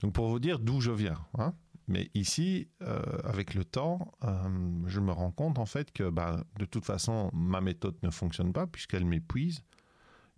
Donc 0.00 0.12
pour 0.12 0.28
vous 0.28 0.38
dire 0.38 0.58
d'où 0.58 0.80
je 0.80 0.90
viens. 0.90 1.18
Hein. 1.38 1.54
Mais 1.88 2.10
ici, 2.14 2.68
euh, 2.82 3.00
avec 3.24 3.54
le 3.54 3.64
temps, 3.64 4.12
euh, 4.24 4.48
je 4.86 5.00
me 5.00 5.12
rends 5.12 5.30
compte 5.30 5.58
en 5.58 5.66
fait 5.66 5.92
que 5.92 6.10
bah, 6.10 6.44
de 6.58 6.64
toute 6.64 6.84
façon, 6.84 7.30
ma 7.32 7.60
méthode 7.60 7.96
ne 8.02 8.10
fonctionne 8.10 8.52
pas 8.52 8.66
puisqu'elle 8.66 9.04
m'épuise, 9.04 9.62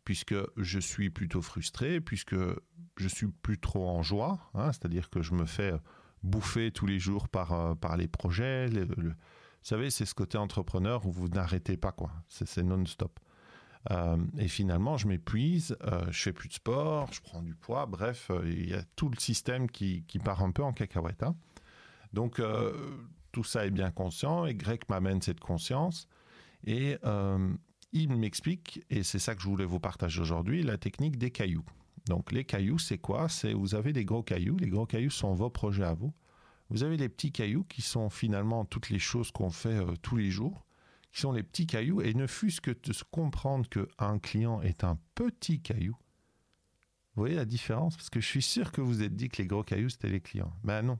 puisque 0.08 0.34
je 0.56 0.78
suis 0.78 1.10
plutôt 1.10 1.42
frustré, 1.42 2.00
puisque 2.00 2.34
je 2.96 3.08
suis 3.08 3.26
plus 3.26 3.58
trop 3.58 3.90
en 3.90 4.02
joie. 4.02 4.38
Hein. 4.54 4.72
C'est-à-dire 4.72 5.10
que 5.10 5.20
je 5.20 5.34
me 5.34 5.44
fais 5.44 5.74
bouffer 6.22 6.70
tous 6.70 6.86
les 6.86 6.98
jours 6.98 7.28
par, 7.28 7.52
euh, 7.52 7.74
par 7.74 7.98
les 7.98 8.08
projets. 8.08 8.68
vous 8.68 9.12
savez, 9.62 9.90
c'est 9.90 10.06
ce 10.06 10.14
côté 10.14 10.38
entrepreneur 10.38 11.04
où 11.04 11.12
vous 11.12 11.28
n'arrêtez 11.28 11.76
pas, 11.76 11.92
quoi. 11.92 12.10
C'est 12.26 12.62
non-stop. 12.62 13.20
Euh, 13.90 14.16
et 14.38 14.48
finalement, 14.48 14.96
je 14.96 15.08
m'épuise, 15.08 15.76
euh, 15.84 16.06
je 16.10 16.22
fais 16.22 16.32
plus 16.32 16.48
de 16.48 16.54
sport, 16.54 17.12
je 17.12 17.20
prends 17.20 17.42
du 17.42 17.54
poids, 17.54 17.84
bref, 17.84 18.30
euh, 18.30 18.40
il 18.46 18.70
y 18.70 18.74
a 18.74 18.82
tout 18.96 19.10
le 19.10 19.20
système 19.20 19.70
qui, 19.70 20.04
qui 20.08 20.18
part 20.18 20.42
un 20.42 20.52
peu 20.52 20.62
en 20.62 20.72
cacahuète. 20.72 21.22
Hein. 21.22 21.36
Donc, 22.14 22.40
tout 23.32 23.44
ça 23.44 23.66
est 23.66 23.70
bien 23.70 23.90
conscient 23.90 24.46
et 24.46 24.54
Greg 24.54 24.80
m'amène 24.88 25.20
cette 25.20 25.40
conscience 25.40 26.08
et 26.64 26.96
il 27.92 28.14
m'explique, 28.16 28.84
et 28.90 29.02
c'est 29.02 29.18
ça 29.18 29.34
que 29.34 29.42
je 29.42 29.48
voulais 29.48 29.64
vous 29.64 29.80
partager 29.80 30.20
aujourd'hui, 30.20 30.62
la 30.62 30.78
technique 30.78 31.16
des 31.18 31.30
cailloux. 31.30 31.64
Donc, 32.06 32.32
les 32.32 32.44
cailloux, 32.44 32.78
c'est 32.78 32.98
quoi? 32.98 33.28
C'est 33.28 33.52
vous 33.52 33.74
avez 33.74 33.92
des 33.92 34.04
gros 34.04 34.22
cailloux, 34.22 34.56
les 34.56 34.68
gros 34.68 34.86
cailloux 34.86 35.10
sont 35.10 35.34
vos 35.34 35.50
projets 35.50 35.84
à 35.84 35.94
vous. 35.94 36.12
Vous 36.70 36.82
avez 36.82 36.96
les 36.96 37.08
petits 37.08 37.32
cailloux 37.32 37.64
qui 37.64 37.82
sont 37.82 38.10
finalement 38.10 38.64
toutes 38.64 38.90
les 38.90 38.98
choses 38.98 39.30
qu'on 39.30 39.50
fait 39.50 39.78
tous 40.02 40.16
les 40.16 40.30
jours 40.30 40.64
qui 41.10 41.20
sont 41.20 41.32
les 41.32 41.42
petits 41.42 41.66
cailloux, 41.66 42.02
et 42.02 42.12
ne 42.12 42.26
fût-ce 42.26 42.60
que 42.60 42.70
de 42.70 42.92
comprendre 43.10 43.66
qu'un 43.68 44.18
client 44.18 44.60
est 44.60 44.84
un 44.84 44.98
petit 45.14 45.62
caillou. 45.62 45.96
Vous 47.14 47.22
voyez 47.22 47.34
la 47.34 47.46
différence? 47.46 47.96
Parce 47.96 48.10
que 48.10 48.20
je 48.20 48.26
suis 48.26 48.42
sûr 48.42 48.70
que 48.70 48.82
vous 48.82 49.02
êtes 49.02 49.16
dit 49.16 49.28
que 49.28 49.40
les 49.40 49.48
gros 49.48 49.64
cailloux, 49.64 49.88
c'était 49.88 50.10
les 50.10 50.20
clients. 50.20 50.52
Ben 50.62 50.82
non, 50.82 50.98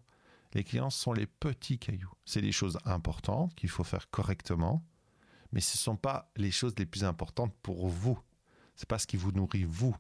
les 0.54 0.64
clients 0.64 0.90
sont 0.90 1.12
les 1.12 1.26
petits 1.26 1.78
cailloux. 1.78 2.11
C'est 2.25 2.40
des 2.40 2.52
choses 2.52 2.78
importantes 2.87 3.54
qu'il 3.54 3.68
faut 3.68 3.85
faire 3.85 4.09
correctement, 4.11 4.83
mais 5.52 5.61
ce 5.61 5.76
ne 5.76 5.81
sont 5.81 5.97
pas 5.97 6.31
les 6.37 6.50
choses 6.50 6.75
les 6.78 6.87
plus 6.87 7.05
importantes 7.05 7.55
pour 7.62 7.88
vous. 7.88 8.19
C'est 8.76 8.88
pas 8.88 8.99
ce 8.99 9.07
qui 9.07 9.17
vous 9.17 9.33
nourrit 9.33 9.64
vous. 9.64 9.97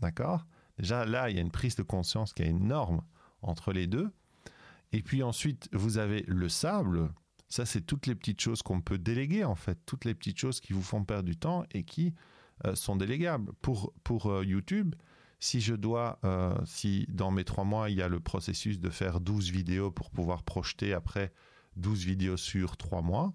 D'accord? 0.00 0.46
Déjà 0.78 1.04
là, 1.04 1.30
il 1.30 1.36
y 1.36 1.38
a 1.38 1.42
une 1.42 1.50
prise 1.50 1.76
de 1.76 1.82
conscience 1.82 2.32
qui 2.32 2.42
est 2.42 2.48
énorme 2.48 3.02
entre 3.42 3.72
les 3.72 3.86
deux. 3.86 4.10
Et 4.92 5.02
puis 5.02 5.22
ensuite, 5.22 5.68
vous 5.72 5.98
avez 5.98 6.22
le 6.26 6.48
sable, 6.48 7.10
ça, 7.52 7.66
c'est 7.66 7.82
toutes 7.82 8.06
les 8.06 8.14
petites 8.14 8.40
choses 8.40 8.62
qu'on 8.62 8.80
peut 8.80 8.96
déléguer, 8.96 9.44
en 9.44 9.56
fait, 9.56 9.78
toutes 9.84 10.06
les 10.06 10.14
petites 10.14 10.38
choses 10.38 10.58
qui 10.58 10.72
vous 10.72 10.82
font 10.82 11.04
perdre 11.04 11.24
du 11.24 11.36
temps 11.36 11.64
et 11.72 11.82
qui 11.82 12.14
euh, 12.64 12.74
sont 12.74 12.96
délégables. 12.96 13.52
Pour, 13.60 13.92
pour 14.04 14.30
euh, 14.30 14.42
YouTube, 14.42 14.94
si 15.38 15.60
je 15.60 15.74
dois, 15.74 16.18
euh, 16.24 16.54
si 16.64 17.04
dans 17.10 17.30
mes 17.30 17.44
trois 17.44 17.64
mois, 17.64 17.90
il 17.90 17.96
y 17.98 18.00
a 18.00 18.08
le 18.08 18.20
processus 18.20 18.80
de 18.80 18.88
faire 18.88 19.20
12 19.20 19.50
vidéos 19.50 19.90
pour 19.90 20.10
pouvoir 20.10 20.44
projeter 20.44 20.94
après 20.94 21.30
12 21.76 22.06
vidéos 22.06 22.38
sur 22.38 22.78
trois 22.78 23.02
mois, 23.02 23.34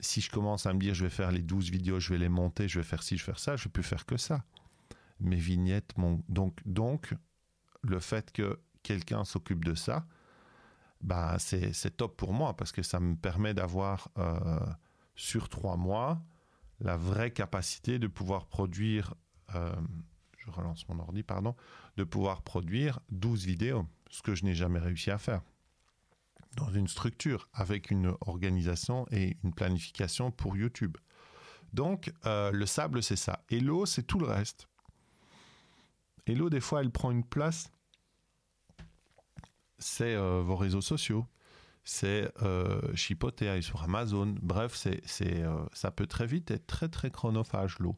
si 0.00 0.20
je 0.20 0.30
commence 0.30 0.66
à 0.66 0.72
me 0.72 0.78
dire 0.78 0.94
je 0.94 1.04
vais 1.04 1.10
faire 1.10 1.30
les 1.30 1.42
12 1.42 1.70
vidéos, 1.70 2.00
je 2.00 2.12
vais 2.12 2.18
les 2.18 2.28
monter, 2.28 2.68
je 2.68 2.78
vais 2.78 2.84
faire 2.84 3.02
ci, 3.02 3.16
je 3.16 3.22
vais 3.22 3.32
faire 3.32 3.38
ça, 3.38 3.56
je 3.56 3.68
ne 3.68 3.72
peux 3.72 3.82
faire 3.82 4.06
que 4.06 4.16
ça. 4.16 4.44
Mes 5.20 5.36
vignettes, 5.36 5.94
donc, 6.28 6.60
donc, 6.66 7.14
le 7.82 8.00
fait 8.00 8.32
que 8.32 8.58
quelqu'un 8.82 9.24
s'occupe 9.24 9.64
de 9.64 9.74
ça, 9.74 10.06
bah, 11.00 11.36
c'est 11.38 11.96
top 11.96 12.16
pour 12.16 12.32
moi 12.32 12.56
parce 12.56 12.72
que 12.72 12.82
ça 12.82 13.00
me 13.00 13.16
permet 13.16 13.54
d'avoir 13.54 14.10
euh, 14.18 14.60
sur 15.14 15.48
trois 15.48 15.76
mois 15.76 16.22
la 16.80 16.96
vraie 16.96 17.30
capacité 17.30 17.98
de 17.98 18.06
pouvoir 18.06 18.46
produire, 18.46 19.14
euh, 19.54 19.74
je 20.38 20.50
relance 20.50 20.88
mon 20.88 20.98
ordi, 20.98 21.22
pardon, 21.22 21.54
de 21.96 22.04
pouvoir 22.04 22.42
produire 22.42 23.00
12 23.10 23.44
vidéos, 23.44 23.86
ce 24.10 24.22
que 24.22 24.34
je 24.34 24.44
n'ai 24.44 24.54
jamais 24.54 24.78
réussi 24.78 25.10
à 25.10 25.18
faire 25.18 25.42
dans 26.56 26.70
une 26.70 26.88
structure 26.88 27.48
avec 27.52 27.90
une 27.90 28.14
organisation 28.20 29.06
et 29.10 29.36
une 29.44 29.54
planification 29.54 30.30
pour 30.30 30.56
YouTube. 30.56 30.96
Donc, 31.72 32.12
euh, 32.26 32.50
le 32.50 32.66
sable, 32.66 33.02
c'est 33.02 33.16
ça. 33.16 33.44
Et 33.48 33.60
l'eau, 33.60 33.86
c'est 33.86 34.02
tout 34.02 34.18
le 34.18 34.26
reste. 34.26 34.68
Et 36.26 36.34
l'eau, 36.34 36.50
des 36.50 36.60
fois, 36.60 36.80
elle 36.80 36.90
prend 36.90 37.10
une 37.10 37.24
place 37.24 37.70
c'est 39.80 40.14
euh, 40.14 40.42
vos 40.42 40.56
réseaux 40.56 40.80
sociaux, 40.80 41.26
c'est 41.82 42.30
euh, 42.42 42.94
chipoter 42.94 43.60
sur 43.62 43.82
Amazon. 43.82 44.34
Bref, 44.40 44.74
c'est, 44.76 45.02
euh, 45.42 45.64
ça 45.72 45.90
peut 45.90 46.06
très 46.06 46.26
vite 46.26 46.50
être 46.50 46.66
très 46.66 46.88
très 46.88 47.10
chronophage 47.10 47.78
l'eau. 47.80 47.96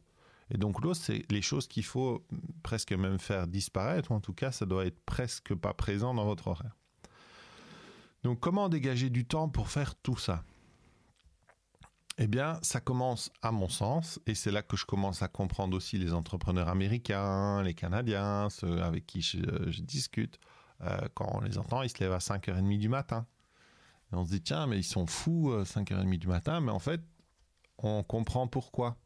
Et 0.49 0.57
donc 0.57 0.81
l'eau, 0.81 0.93
c'est 0.93 1.29
les 1.31 1.41
choses 1.41 1.67
qu'il 1.67 1.85
faut 1.85 2.25
presque 2.63 2.93
même 2.93 3.19
faire 3.19 3.47
disparaître, 3.47 4.11
ou 4.11 4.15
en 4.15 4.21
tout 4.21 4.33
cas, 4.33 4.51
ça 4.51 4.65
doit 4.65 4.85
être 4.85 4.99
presque 5.05 5.53
pas 5.53 5.73
présent 5.73 6.13
dans 6.13 6.25
votre 6.25 6.47
horaire. 6.47 6.75
Donc 8.23 8.39
comment 8.39 8.69
dégager 8.69 9.09
du 9.09 9.25
temps 9.25 9.49
pour 9.49 9.69
faire 9.69 9.95
tout 9.95 10.17
ça? 10.17 10.43
Eh 12.19 12.27
bien, 12.27 12.59
ça 12.61 12.79
commence 12.79 13.31
à 13.41 13.51
mon 13.51 13.67
sens, 13.67 14.19
et 14.27 14.35
c'est 14.35 14.51
là 14.51 14.61
que 14.61 14.77
je 14.77 14.85
commence 14.85 15.23
à 15.23 15.27
comprendre 15.27 15.75
aussi 15.75 15.97
les 15.97 16.13
entrepreneurs 16.13 16.69
américains, 16.69 17.63
les 17.63 17.73
Canadiens, 17.73 18.49
ceux 18.51 18.83
avec 18.83 19.07
qui 19.07 19.21
je 19.21 19.81
discute. 19.81 20.39
Euh, 20.81 20.97
quand 21.15 21.29
on 21.33 21.41
les 21.41 21.57
entend, 21.57 21.81
ils 21.81 21.89
se 21.89 21.99
lèvent 21.99 22.13
à 22.13 22.19
5h30 22.19 22.77
du 22.77 22.89
matin. 22.89 23.25
On 24.11 24.25
se 24.25 24.29
dit, 24.29 24.41
tiens, 24.41 24.67
mais 24.67 24.77
ils 24.77 24.83
sont 24.83 25.07
fous, 25.07 25.51
5h30 25.63 26.13
euh, 26.13 26.17
du 26.17 26.27
matin. 26.27 26.61
Mais 26.61 26.71
en 26.71 26.79
fait, 26.79 27.01
on 27.79 28.03
comprend 28.03 28.47
pourquoi. 28.47 28.97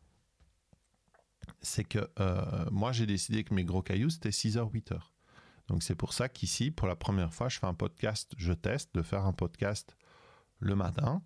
C'est 1.62 1.86
que 1.86 2.10
euh, 2.20 2.66
moi, 2.72 2.92
j'ai 2.92 3.06
décidé 3.06 3.46
que 3.46 3.54
mes 3.54 3.64
gros 3.64 3.82
cailloux, 3.82 4.10
c'était 4.10 4.30
6h, 4.30 4.70
8h. 4.70 5.00
Donc 5.68 5.84
c'est 5.84 5.96
pour 5.96 6.14
ça 6.14 6.30
qu'ici, 6.30 6.72
pour 6.72 6.88
la 6.88 6.96
première 6.96 7.34
fois, 7.34 7.50
je 7.50 7.60
fais 7.60 7.68
un 7.68 7.74
podcast, 7.74 8.34
je 8.38 8.54
teste 8.54 8.94
de 8.96 9.02
faire 9.02 9.26
un 9.26 9.34
podcast 9.34 9.98
le 10.60 10.76
matin 10.76 11.22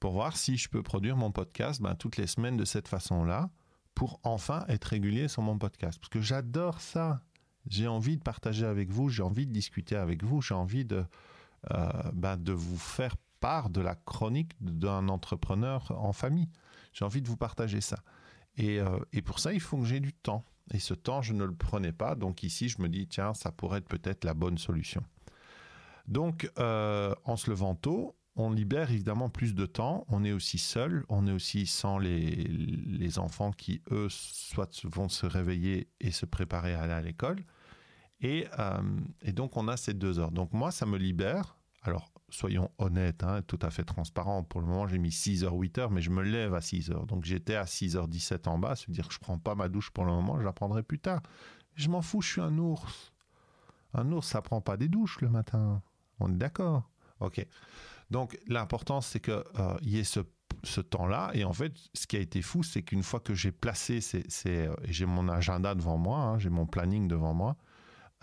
pour 0.00 0.12
voir 0.14 0.36
si 0.36 0.56
je 0.56 0.68
peux 0.68 0.82
produire 0.82 1.16
mon 1.16 1.30
podcast 1.30 1.80
ben, 1.80 1.94
toutes 1.94 2.16
les 2.16 2.26
semaines 2.26 2.56
de 2.56 2.64
cette 2.64 2.88
façon-là 2.88 3.50
pour 3.94 4.18
enfin 4.22 4.64
être 4.68 4.86
régulier 4.86 5.28
sur 5.28 5.42
mon 5.42 5.58
podcast. 5.58 5.98
Parce 6.00 6.08
que 6.08 6.20
j'adore 6.20 6.80
ça. 6.80 7.22
J'ai 7.68 7.86
envie 7.86 8.16
de 8.16 8.22
partager 8.22 8.66
avec 8.66 8.90
vous, 8.90 9.08
j'ai 9.08 9.22
envie 9.22 9.46
de 9.46 9.52
discuter 9.52 9.94
avec 9.94 10.24
vous, 10.24 10.42
j'ai 10.42 10.54
envie 10.54 10.84
de, 10.84 11.04
euh, 11.70 11.88
bah, 12.12 12.36
de 12.36 12.52
vous 12.52 12.78
faire 12.78 13.16
part 13.38 13.70
de 13.70 13.80
la 13.80 13.94
chronique 13.94 14.52
d'un 14.60 15.08
entrepreneur 15.08 15.92
en 15.92 16.12
famille. 16.12 16.48
J'ai 16.92 17.04
envie 17.04 17.22
de 17.22 17.28
vous 17.28 17.36
partager 17.36 17.80
ça. 17.80 17.98
Et, 18.56 18.80
euh, 18.80 18.98
et, 19.12 19.22
pour 19.22 19.38
ça, 19.38 19.52
il 19.52 19.60
faut 19.60 19.78
que 19.78 19.84
j'ai 19.84 20.00
du 20.00 20.12
temps. 20.12 20.44
Et 20.70 20.78
ce 20.78 20.94
temps, 20.94 21.22
je 21.22 21.32
ne 21.32 21.44
le 21.44 21.54
prenais 21.54 21.92
pas. 21.92 22.14
Donc 22.14 22.42
ici, 22.42 22.68
je 22.68 22.80
me 22.80 22.88
dis, 22.88 23.06
tiens, 23.06 23.34
ça 23.34 23.52
pourrait 23.52 23.78
être 23.78 23.88
peut-être 23.88 24.24
la 24.24 24.34
bonne 24.34 24.58
solution. 24.58 25.02
Donc, 26.08 26.50
euh, 26.58 27.14
en 27.24 27.36
se 27.36 27.50
levant 27.50 27.74
tôt, 27.74 28.16
on 28.34 28.50
libère 28.50 28.90
évidemment 28.90 29.28
plus 29.28 29.54
de 29.54 29.66
temps. 29.66 30.04
On 30.08 30.24
est 30.24 30.32
aussi 30.32 30.58
seul, 30.58 31.04
on 31.08 31.26
est 31.26 31.32
aussi 31.32 31.66
sans 31.66 31.98
les, 31.98 32.46
les 32.46 33.18
enfants 33.18 33.52
qui, 33.52 33.82
eux, 33.90 34.08
soit 34.08 34.84
vont 34.84 35.08
se 35.08 35.26
réveiller 35.26 35.88
et 36.00 36.10
se 36.10 36.26
préparer 36.26 36.74
à 36.74 36.82
aller 36.82 36.92
à 36.92 37.02
l'école. 37.02 37.44
Et, 38.20 38.46
euh, 38.58 38.80
et, 39.22 39.32
donc, 39.32 39.56
on 39.56 39.68
a 39.68 39.76
ces 39.76 39.94
deux 39.94 40.18
heures. 40.18 40.30
Donc, 40.30 40.52
moi, 40.52 40.70
ça 40.70 40.86
me 40.86 40.96
libère. 40.96 41.56
Alors, 41.82 42.11
soyons 42.32 42.70
honnêtes, 42.78 43.22
hein, 43.22 43.42
tout 43.46 43.58
à 43.62 43.70
fait 43.70 43.84
transparent. 43.84 44.42
Pour 44.42 44.60
le 44.60 44.66
moment, 44.66 44.88
j'ai 44.88 44.98
mis 44.98 45.12
6 45.12 45.44
heures, 45.44 45.54
8 45.54 45.78
heures, 45.78 45.90
mais 45.90 46.00
je 46.00 46.10
me 46.10 46.22
lève 46.22 46.54
à 46.54 46.60
6 46.60 46.90
heures. 46.90 47.06
Donc, 47.06 47.24
j'étais 47.24 47.54
à 47.54 47.64
6h17 47.64 48.48
en 48.48 48.58
bas. 48.58 48.74
Se 48.74 48.90
dire 48.90 49.06
que 49.06 49.14
je 49.14 49.20
prends 49.20 49.38
pas 49.38 49.54
ma 49.54 49.68
douche 49.68 49.90
pour 49.90 50.04
le 50.04 50.12
moment, 50.12 50.38
je 50.38 50.44
la 50.44 50.52
prendrai 50.52 50.82
plus 50.82 50.98
tard. 50.98 51.20
Je 51.74 51.88
m'en 51.88 52.02
fous, 52.02 52.22
je 52.22 52.32
suis 52.32 52.40
un 52.40 52.56
ours. 52.58 53.12
Un 53.94 54.10
ours, 54.12 54.26
ça 54.26 54.42
prend 54.42 54.60
pas 54.60 54.76
des 54.76 54.88
douches 54.88 55.20
le 55.20 55.28
matin. 55.28 55.82
On 56.20 56.30
est 56.32 56.36
d'accord 56.36 56.88
Ok. 57.20 57.46
Donc 58.10 58.38
l'important, 58.46 59.00
c'est 59.00 59.20
qu'il 59.20 59.32
euh, 59.32 59.76
y 59.82 59.98
ait 59.98 60.04
ce, 60.04 60.20
temps-là. 60.80 61.30
Et 61.34 61.44
en 61.44 61.52
fait, 61.52 61.72
ce 61.94 62.06
qui 62.06 62.16
a 62.16 62.20
été 62.20 62.42
fou, 62.42 62.62
c'est 62.62 62.82
qu'une 62.82 63.02
fois 63.02 63.20
que 63.20 63.34
j'ai 63.34 63.52
placé, 63.52 64.00
euh, 64.46 64.74
j'ai 64.84 65.06
mon 65.06 65.28
agenda 65.28 65.74
devant 65.74 65.98
moi, 65.98 66.18
hein, 66.18 66.38
j'ai 66.38 66.50
mon 66.50 66.66
planning 66.66 67.08
devant 67.08 67.34
moi, 67.34 67.56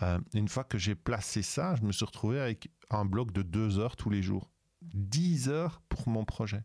euh, 0.02 0.18
une 0.34 0.48
fois 0.48 0.64
que 0.64 0.78
j'ai 0.78 0.94
placé 0.94 1.42
ça, 1.42 1.74
je 1.76 1.82
me 1.82 1.92
suis 1.92 2.04
retrouvé 2.04 2.40
avec 2.40 2.70
un 2.90 3.04
bloc 3.04 3.32
de 3.32 3.42
deux 3.42 3.78
heures 3.78 3.96
tous 3.96 4.10
les 4.10 4.22
jours. 4.22 4.50
10 4.82 5.48
heures 5.48 5.82
pour 5.88 6.08
mon 6.08 6.24
projet. 6.24 6.64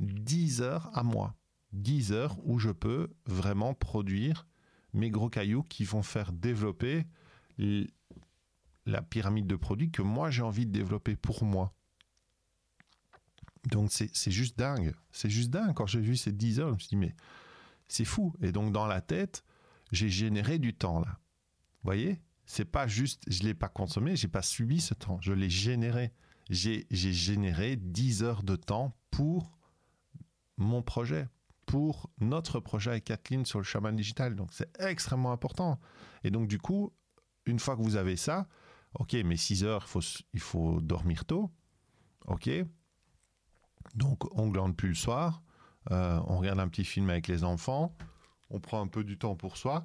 10 0.00 0.62
heures 0.62 0.90
à 0.96 1.02
moi. 1.02 1.34
10 1.72 2.12
heures 2.12 2.36
où 2.44 2.58
je 2.58 2.70
peux 2.70 3.08
vraiment 3.26 3.74
produire 3.74 4.46
mes 4.92 5.10
gros 5.10 5.28
cailloux 5.28 5.62
qui 5.64 5.84
vont 5.84 6.02
faire 6.02 6.32
développer 6.32 7.04
la 8.86 9.02
pyramide 9.02 9.46
de 9.46 9.56
produits 9.56 9.90
que 9.90 10.02
moi 10.02 10.30
j'ai 10.30 10.42
envie 10.42 10.66
de 10.66 10.72
développer 10.72 11.16
pour 11.16 11.44
moi. 11.44 11.74
Donc 13.70 13.90
c'est 13.92 14.30
juste 14.30 14.58
dingue. 14.58 14.94
C'est 15.10 15.30
juste 15.30 15.50
dingue. 15.50 15.74
Quand 15.74 15.86
j'ai 15.86 16.00
vu 16.00 16.16
ces 16.16 16.32
10 16.32 16.60
heures, 16.60 16.68
je 16.68 16.74
me 16.74 16.78
suis 16.78 16.88
dit, 16.88 16.96
mais 16.96 17.14
c'est 17.88 18.04
fou. 18.04 18.34
Et 18.40 18.52
donc 18.52 18.72
dans 18.72 18.86
la 18.86 19.00
tête, 19.00 19.44
j'ai 19.90 20.08
généré 20.08 20.58
du 20.58 20.74
temps 20.74 21.00
là. 21.00 21.18
Voyez 21.84 22.20
C'est 22.46 22.64
pas 22.64 22.86
juste, 22.86 23.22
je 23.28 23.42
l'ai 23.42 23.54
pas 23.54 23.68
consommé, 23.68 24.16
j'ai 24.16 24.28
pas 24.28 24.42
subi 24.42 24.80
ce 24.80 24.94
temps, 24.94 25.18
je 25.20 25.32
l'ai 25.32 25.50
généré. 25.50 26.12
J'ai 26.50 26.86
généré 26.90 27.76
10 27.76 28.22
heures 28.22 28.42
de 28.42 28.56
temps 28.56 28.94
pour 29.10 29.58
mon 30.58 30.82
projet, 30.82 31.28
pour 31.64 32.10
notre 32.20 32.60
projet 32.60 32.90
avec 32.90 33.04
Kathleen 33.04 33.46
sur 33.46 33.58
le 33.58 33.64
chaman 33.64 33.96
digital. 33.96 34.34
Donc 34.34 34.52
c'est 34.52 34.70
extrêmement 34.80 35.32
important. 35.32 35.80
Et 36.22 36.30
donc 36.30 36.48
du 36.48 36.58
coup, 36.58 36.92
une 37.46 37.58
fois 37.58 37.76
que 37.76 37.82
vous 37.82 37.96
avez 37.96 38.16
ça, 38.16 38.46
ok, 38.98 39.14
mais 39.24 39.36
6 39.36 39.64
heures, 39.64 39.84
il 39.84 39.88
faut, 39.88 40.00
il 40.34 40.40
faut 40.40 40.80
dormir 40.80 41.24
tôt. 41.24 41.50
Ok. 42.26 42.50
Donc 43.94 44.24
on 44.36 44.48
glande 44.48 44.76
plus 44.76 44.88
le 44.88 44.94
soir. 44.94 45.42
Euh, 45.90 46.20
on 46.26 46.38
regarde 46.38 46.60
un 46.60 46.68
petit 46.68 46.84
film 46.84 47.08
avec 47.10 47.28
les 47.28 47.44
enfants. 47.44 47.96
On 48.50 48.60
prend 48.60 48.80
un 48.80 48.86
peu 48.86 49.04
du 49.04 49.18
temps 49.18 49.34
pour 49.34 49.56
soi. 49.56 49.84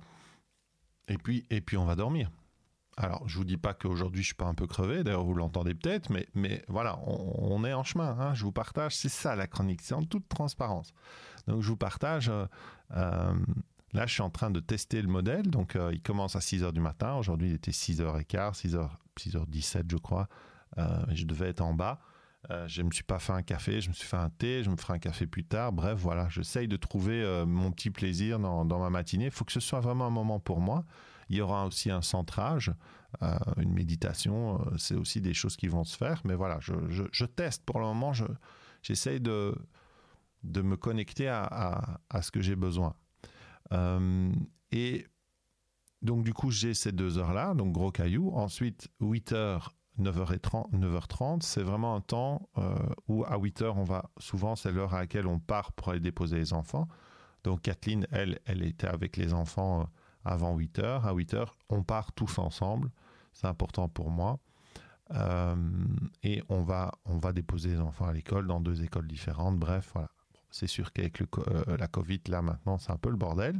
Et 1.10 1.18
puis, 1.18 1.46
et 1.50 1.62
puis 1.62 1.78
on 1.78 1.86
va 1.86 1.96
dormir. 1.96 2.32
Alors, 2.96 3.28
je 3.28 3.38
vous 3.38 3.46
dis 3.46 3.58
pas 3.58 3.74
qu'aujourd'hui 3.74 4.22
je 4.22 4.28
suis 4.28 4.36
pas 4.36 4.46
un 4.46 4.54
peu 4.54 4.68
crevé, 4.68 5.06
d'ailleurs 5.06 5.24
vous 5.24 5.34
l'entendez 5.34 5.74
peut-être, 5.74 6.10
mais, 6.10 6.28
mais 6.34 6.64
voilà, 6.68 7.00
on, 7.06 7.64
est 7.64 7.72
en 7.72 7.84
chemin. 7.84 8.18
Hein. 8.20 8.34
je 8.34 8.44
vous 8.44 8.52
partage, 8.52 8.96
c'est 8.96 9.10
ça 9.10 9.38
la 9.38 9.48
chronique, 9.48 9.82
c'est 9.82 9.94
en 9.94 10.04
toute 10.04 10.28
transparence. 10.28 10.94
Donc 11.48 11.62
je 11.62 11.68
vous 11.70 11.78
partage. 11.78 12.30
Euh, 12.30 12.46
euh, 12.96 13.34
là, 13.94 14.06
je 14.06 14.14
suis 14.14 14.22
en 14.22 14.30
train 14.30 14.52
de 14.52 14.60
tester 14.60 15.02
le 15.02 15.08
modèle. 15.08 15.50
Donc 15.50 15.76
euh, 15.76 15.92
il 15.94 16.02
commence 16.02 16.36
à 16.36 16.42
6 16.42 16.64
h 16.64 16.74
du 16.74 16.82
matin. 16.82 17.16
Aujourd'hui, 17.16 17.50
il 17.50 17.54
était 17.54 17.72
6h15, 17.72 18.62
6h, 18.66 18.90
6h17, 19.18 19.84
je 19.90 19.98
crois. 19.98 20.28
je 20.78 21.26
devais 21.26 21.48
être 21.50 21.62
en 21.62 21.74
bas. 21.74 22.02
Je 22.68 22.82
ne 22.82 22.88
me 22.88 22.92
suis 22.92 23.04
pas 23.04 23.20
fait 23.20 23.34
un 23.34 23.44
café, 23.44 23.80
je 23.82 23.90
me 23.90 23.94
suis 23.94 24.08
fait 24.08 24.18
un 24.18 24.30
thé, 24.30 24.64
je 24.64 24.70
me 24.70 24.76
ferai 24.76 24.94
un 24.94 25.00
café 25.00 25.28
plus 25.28 25.44
tard. 25.44 25.72
Bref, 25.72 26.00
voilà, 26.00 26.28
j'essaye 26.30 26.68
de 26.68 26.78
trouver 26.78 27.44
mon 27.46 27.72
petit 27.72 27.92
plaisir 27.92 28.40
dans, 28.40 28.80
ma 28.80 28.90
matinée. 28.90 29.26
Il 29.26 29.32
faut 29.32 29.46
que 29.46 29.52
ce 29.52 29.60
soit 29.60 29.80
vraiment 29.80 30.08
un 30.08 30.12
moment 30.12 30.40
pour 30.40 30.60
moi. 30.60 30.84
Il 31.30 31.38
y 31.38 31.42
aura 31.42 31.66
aussi 31.66 31.92
un 31.92 32.02
centrage, 32.02 32.74
euh, 33.22 33.38
une 33.58 33.72
méditation. 33.72 34.62
Euh, 34.62 34.78
c'est 34.78 34.96
aussi 34.96 35.22
des 35.22 35.34
choses 35.34 35.56
qui 35.56 35.68
vont 35.68 35.84
se 35.84 35.96
faire. 35.96 36.22
Mais 36.26 36.36
voilà, 36.36 36.60
je, 36.60 37.26
teste 37.26 37.64
pour 37.66 37.80
le 37.80 37.86
moment. 37.86 38.14
J'essaye 38.82 39.22
de, 39.22 39.56
me 40.44 40.76
connecter 40.76 41.28
à, 41.28 42.00
ce 42.22 42.32
que 42.32 42.42
j'ai 42.42 42.56
besoin. 42.56 42.96
Euh, 43.72 44.32
et 44.72 45.06
donc, 46.02 46.24
du 46.24 46.34
coup, 46.34 46.50
j'ai 46.50 46.74
ces 46.74 46.92
deux 46.92 47.18
heures-là, 47.18 47.54
donc 47.54 47.74
gros 47.74 47.92
caillou. 47.92 48.32
Ensuite, 48.34 48.90
8 49.00 49.34
heures 49.34 49.76
9h30, 50.00 50.72
9h30 50.74 51.42
c'est 51.42 51.64
vraiment 51.64 51.96
un 51.96 52.02
temps 52.02 52.50
où 53.08 53.24
à 53.26 53.38
8h, 53.38 53.74
on 53.76 53.84
va, 53.84 54.10
souvent, 54.18 54.56
c'est 54.56 54.72
l'heure 54.72 54.94
à 54.94 55.02
laquelle 55.02 55.28
on 55.28 55.40
part 55.40 55.72
pour 55.74 55.90
aller 55.90 56.00
déposer 56.00 56.38
les 56.38 56.54
enfants. 56.54 56.88
Donc 57.44 57.62
Kathleen, 57.62 58.08
elle, 58.12 58.40
elle 58.46 58.64
était 58.64 58.88
avec 58.88 59.18
les 59.18 59.34
enfants 59.34 59.90
avant 60.26 60.56
8 60.56 60.80
heures. 60.80 61.06
À 61.06 61.14
8 61.14 61.34
heures, 61.34 61.58
on 61.70 61.84
part 61.84 62.12
tous 62.12 62.40
ensemble. 62.40 62.92
C'est 63.34 63.48
important 63.48 63.88
pour 63.88 64.10
moi. 64.10 64.40
Euh, 65.12 65.56
et 66.24 66.44
on 66.50 66.62
va, 66.62 66.94
on 67.06 67.18
va 67.18 67.34
déposer 67.34 67.70
les 67.70 67.80
enfants 67.80 68.06
à 68.06 68.14
l'école 68.14 68.48
dans 68.48 68.60
deux 68.60 68.84
écoles 68.84 69.08
différentes. 69.08 69.58
Bref, 69.58 69.92
voilà. 69.94 70.10
c'est 70.52 70.68
sûr 70.68 70.94
qu'avec 70.94 71.22
euh, 71.22 71.78
la 71.78 71.88
Covid, 71.88 72.22
là 72.28 72.42
maintenant, 72.42 72.78
c'est 72.78 72.92
un 72.92 72.98
peu 72.98 73.10
le 73.10 73.16
bordel. 73.16 73.60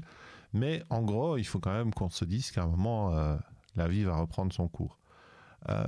Mais 0.54 0.84
en 0.90 1.02
gros, 1.02 1.38
il 1.38 1.44
faut 1.44 1.60
quand 1.60 1.74
même 1.74 1.94
qu'on 1.94 2.10
se 2.10 2.26
dise 2.26 2.52
qu'à 2.52 2.64
un 2.64 2.68
moment, 2.68 3.14
euh, 3.14 3.38
la 3.76 3.88
vie 3.88 4.04
va 4.04 4.18
reprendre 4.18 4.54
son 4.54 4.68
cours. 4.68 4.99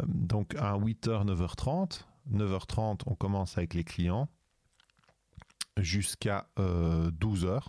Donc 0.05 0.55
à 0.55 0.77
8h, 0.77 1.25
9h30, 1.25 2.01
9h30, 2.31 3.01
on 3.05 3.15
commence 3.15 3.57
avec 3.57 3.73
les 3.73 3.83
clients 3.83 4.29
jusqu'à 5.77 6.47
12h. 6.57 7.61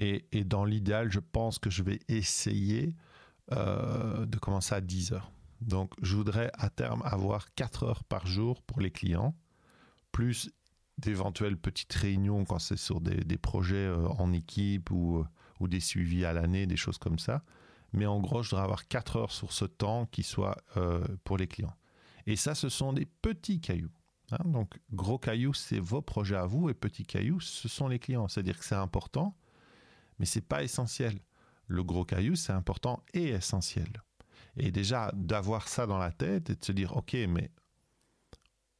Et, 0.00 0.44
dans 0.44 0.64
l'idéal, 0.64 1.12
je 1.12 1.20
pense 1.20 1.58
que 1.58 1.68
je 1.68 1.82
vais 1.82 1.98
essayer 2.08 2.96
euh, 3.52 4.24
de 4.24 4.38
commencer 4.38 4.74
à 4.74 4.80
10 4.80 5.12
heures. 5.12 5.30
Donc, 5.60 5.92
je 6.00 6.16
voudrais 6.16 6.50
à 6.54 6.70
terme 6.70 7.02
avoir 7.04 7.52
4 7.54 7.82
heures 7.84 8.04
par 8.04 8.26
jour 8.26 8.62
pour 8.62 8.80
les 8.80 8.90
clients, 8.90 9.34
plus 10.10 10.50
d'éventuelles 10.96 11.58
petites 11.58 11.92
réunions 11.92 12.46
quand 12.46 12.58
c'est 12.58 12.78
sur 12.78 13.02
des, 13.02 13.36
projets 13.36 13.76
euh, 13.76 14.08
en 14.08 14.32
équipe 14.32 14.90
ou, 14.90 15.22
ou 15.60 15.68
des 15.68 15.80
suivis 15.80 16.24
à 16.24 16.32
l'année, 16.32 16.66
des 16.66 16.78
choses 16.78 16.98
comme 16.98 17.18
ça. 17.18 17.42
Mais 17.92 18.06
en 18.06 18.20
gros, 18.20 18.42
je 18.42 18.50
voudrais 18.50 18.64
avoir 18.64 18.86
4 18.86 19.16
heures 19.16 19.32
sur 19.32 19.52
ce 19.52 19.64
temps 19.64 20.06
qui 20.06 20.22
soit 20.22 20.56
euh, 20.76 21.04
pour 21.24 21.36
les 21.36 21.46
clients. 21.46 21.74
Et 22.26 22.36
ça, 22.36 22.54
ce 22.54 22.68
sont 22.68 22.92
des 22.92 23.06
petits 23.06 23.60
cailloux. 23.60 23.90
Hein. 24.32 24.44
Donc, 24.44 24.78
gros 24.92 25.18
cailloux, 25.18 25.54
c'est 25.54 25.80
vos 25.80 26.02
projets 26.02 26.36
à 26.36 26.46
vous, 26.46 26.68
et 26.68 26.74
petits 26.74 27.04
cailloux, 27.04 27.40
ce 27.40 27.68
sont 27.68 27.88
les 27.88 27.98
clients. 27.98 28.28
C'est-à-dire 28.28 28.58
que 28.58 28.64
c'est 28.64 28.74
important, 28.74 29.36
mais 30.18 30.26
c'est 30.26 30.40
pas 30.40 30.62
essentiel. 30.62 31.18
Le 31.66 31.82
gros 31.82 32.04
caillou, 32.04 32.34
c'est 32.36 32.52
important 32.52 33.02
et 33.14 33.28
essentiel. 33.28 34.02
Et 34.56 34.70
déjà, 34.70 35.12
d'avoir 35.14 35.68
ça 35.68 35.86
dans 35.86 35.98
la 35.98 36.10
tête 36.10 36.50
et 36.50 36.56
de 36.56 36.64
se 36.64 36.72
dire, 36.72 36.96
OK, 36.96 37.14
mais 37.28 37.50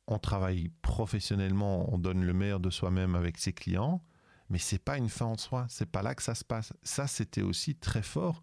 on 0.07 0.18
travaille 0.18 0.70
professionnellement, 0.83 1.92
on 1.92 1.99
donne 1.99 2.25
le 2.25 2.33
meilleur 2.33 2.61
de 2.61 2.70
soi-même 2.70 3.14
avec 3.14 3.38
ses 3.38 3.53
clients, 3.53 4.03
mais 4.49 4.59
c'est 4.59 4.81
pas 4.81 4.99
une 4.99 5.09
fin 5.09 5.27
en 5.27 5.37
soi, 5.37 5.66
c'est 5.68 5.90
pas 5.90 6.03
là 6.03 6.14
que 6.16 6.23
ça 6.23 6.35
se 6.35 6.44
passe. 6.44 6.73
Ça, 6.83 7.07
c'était 7.07 7.42
aussi 7.42 7.77
très 7.77 8.03
fort. 8.03 8.42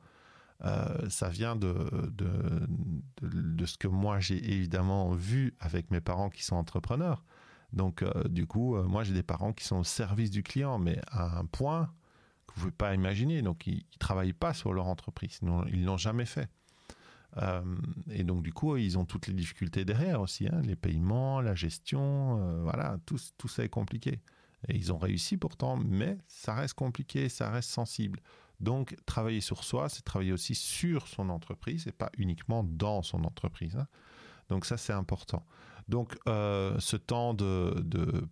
Euh, 0.65 1.09
ça 1.09 1.29
vient 1.29 1.55
de, 1.55 1.71
ce 3.65 3.77
que 3.77 3.87
moi 3.87 4.19
j'ai 4.19 4.37
évidemment 4.51 5.11
vu 5.11 5.55
avec 5.59 5.91
mes 5.91 6.01
parents 6.01 6.29
qui 6.29 6.43
sont 6.43 6.55
entrepreneurs. 6.55 7.23
Donc, 7.73 8.01
euh, 8.01 8.23
du 8.29 8.47
coup, 8.47 8.75
euh, 8.75 8.83
moi 8.83 9.03
j'ai 9.03 9.13
des 9.13 9.23
parents 9.23 9.53
qui 9.53 9.65
sont 9.65 9.77
au 9.77 9.83
service 9.83 10.31
du 10.31 10.41
client, 10.41 10.79
mais 10.79 10.99
à 11.11 11.37
un 11.39 11.45
point 11.45 11.91
vous 12.47 12.61
pouvez 12.61 12.71
pas 12.71 12.95
imaginer. 12.95 13.41
Donc, 13.41 13.67
ils, 13.67 13.75
ne 13.75 13.99
travaillent 13.99 14.33
pas 14.33 14.53
sur 14.53 14.73
leur 14.73 14.87
entreprise. 14.87 15.39
ils 15.67 15.85
l'ont 15.85 15.97
jamais 15.97 16.25
fait. 16.25 16.49
Et 18.09 18.23
donc, 18.23 18.41
du 18.41 18.51
coup, 18.51 18.77
ils 18.77 18.97
ont 18.97 19.05
toutes 19.05 19.27
les 19.27 19.33
difficultés 19.33 19.85
derrière 19.85 20.21
aussi, 20.21 20.47
hein. 20.47 20.59
les 20.63 20.75
paiements, 20.75 21.39
la 21.39 21.53
gestion, 21.53 22.63
voilà, 22.63 22.97
tout 23.05 23.47
ça 23.47 23.63
est 23.63 23.69
compliqué. 23.69 24.21
Et 24.67 24.75
ils 24.75 24.91
ont 24.91 24.97
réussi 24.97 25.37
pourtant, 25.37 25.77
mais 25.77 26.17
ça 26.27 26.55
reste 26.55 26.73
compliqué, 26.73 27.29
ça 27.29 27.51
reste 27.51 27.69
sensible. 27.69 28.19
Donc, 28.59 28.95
travailler 29.05 29.41
sur 29.41 29.63
soi, 29.63 29.89
c'est 29.89 30.03
travailler 30.03 30.33
aussi 30.33 30.55
sur 30.55 31.07
son 31.07 31.29
entreprise 31.29 31.87
et 31.87 31.91
pas 31.91 32.11
uniquement 32.17 32.63
dans 32.63 33.01
son 33.01 33.23
entreprise. 33.23 33.75
Hein. 33.75 33.87
Donc, 34.49 34.65
ça, 34.65 34.77
c'est 34.77 34.93
important. 34.93 35.45
Donc, 35.87 36.17
euh, 36.27 36.75
ce 36.79 36.97
temps 36.97 37.33
de, 37.33 37.85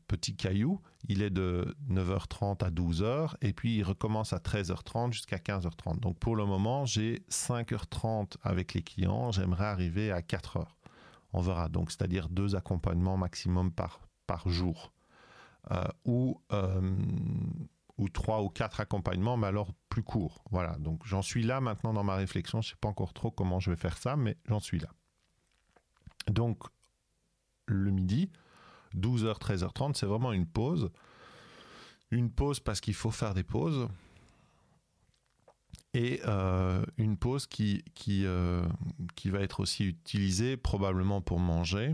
petit 0.08 0.36
caillou, 0.36 0.82
il 1.08 1.22
est 1.22 1.30
de 1.30 1.76
9h30 1.90 2.64
à 2.66 2.70
12h 2.70 3.36
et 3.42 3.54
puis 3.54 3.78
il 3.78 3.84
recommence 3.84 4.34
à 4.34 4.38
13h30 4.38 5.14
jusqu'à 5.14 5.38
15h30. 5.38 6.00
Donc, 6.00 6.20
pour 6.20 6.36
le 6.36 6.46
moment, 6.46 6.86
j'ai 6.86 7.22
5h30 7.30 8.36
avec 8.44 8.74
les 8.74 8.82
clients. 8.82 9.32
J'aimerais 9.32 9.66
arriver 9.66 10.12
à 10.12 10.20
4h. 10.20 10.66
On 11.32 11.42
verra. 11.42 11.70
Donc, 11.70 11.92
c'est-à-dire 11.92 12.28
deux 12.30 12.56
accompagnements 12.56 13.18
maximum 13.18 13.72
par, 13.72 14.02
par 14.28 14.50
jour. 14.50 14.92
Euh, 15.72 15.84
ou, 16.04 16.42
euh, 16.52 16.96
ou 17.98 18.10
trois 18.10 18.42
ou 18.42 18.50
quatre 18.50 18.82
accompagnements, 18.82 19.38
mais 19.38 19.48
alors 19.48 19.74
plus 19.90 20.04
courts. 20.04 20.44
Voilà. 20.52 20.76
Donc, 20.78 21.06
j'en 21.06 21.22
suis 21.22 21.44
là 21.44 21.62
maintenant 21.62 21.94
dans 21.94 22.04
ma 22.04 22.16
réflexion. 22.16 22.62
Je 22.62 22.68
ne 22.68 22.70
sais 22.72 22.80
pas 22.80 22.90
encore 22.90 23.14
trop 23.14 23.32
comment 23.32 23.60
je 23.60 23.72
vais 23.72 23.78
faire 23.78 23.98
ça, 23.98 24.16
mais 24.16 24.38
j'en 24.48 24.60
suis 24.60 24.80
là. 24.80 24.90
Donc, 26.28 26.64
le 27.68 27.92
midi, 27.92 28.30
12h, 28.96 29.40
13h30, 29.40 29.96
c'est 29.96 30.06
vraiment 30.06 30.34
une 30.34 30.46
pause. 30.46 30.92
Une 32.12 32.30
pause 32.30 32.60
parce 32.60 32.82
qu'il 32.82 32.94
faut 32.94 33.12
faire 33.12 33.34
des 33.34 33.44
pauses. 33.44 33.88
Et 35.94 36.20
euh, 36.28 36.84
une 36.98 37.16
pause 37.16 37.48
qui, 37.48 37.84
qui, 37.94 38.26
euh, 38.26 38.68
qui 39.16 39.30
va 39.30 39.40
être 39.40 39.62
aussi 39.62 39.86
utilisée 39.86 40.58
probablement 40.58 41.22
pour 41.22 41.40
manger, 41.40 41.94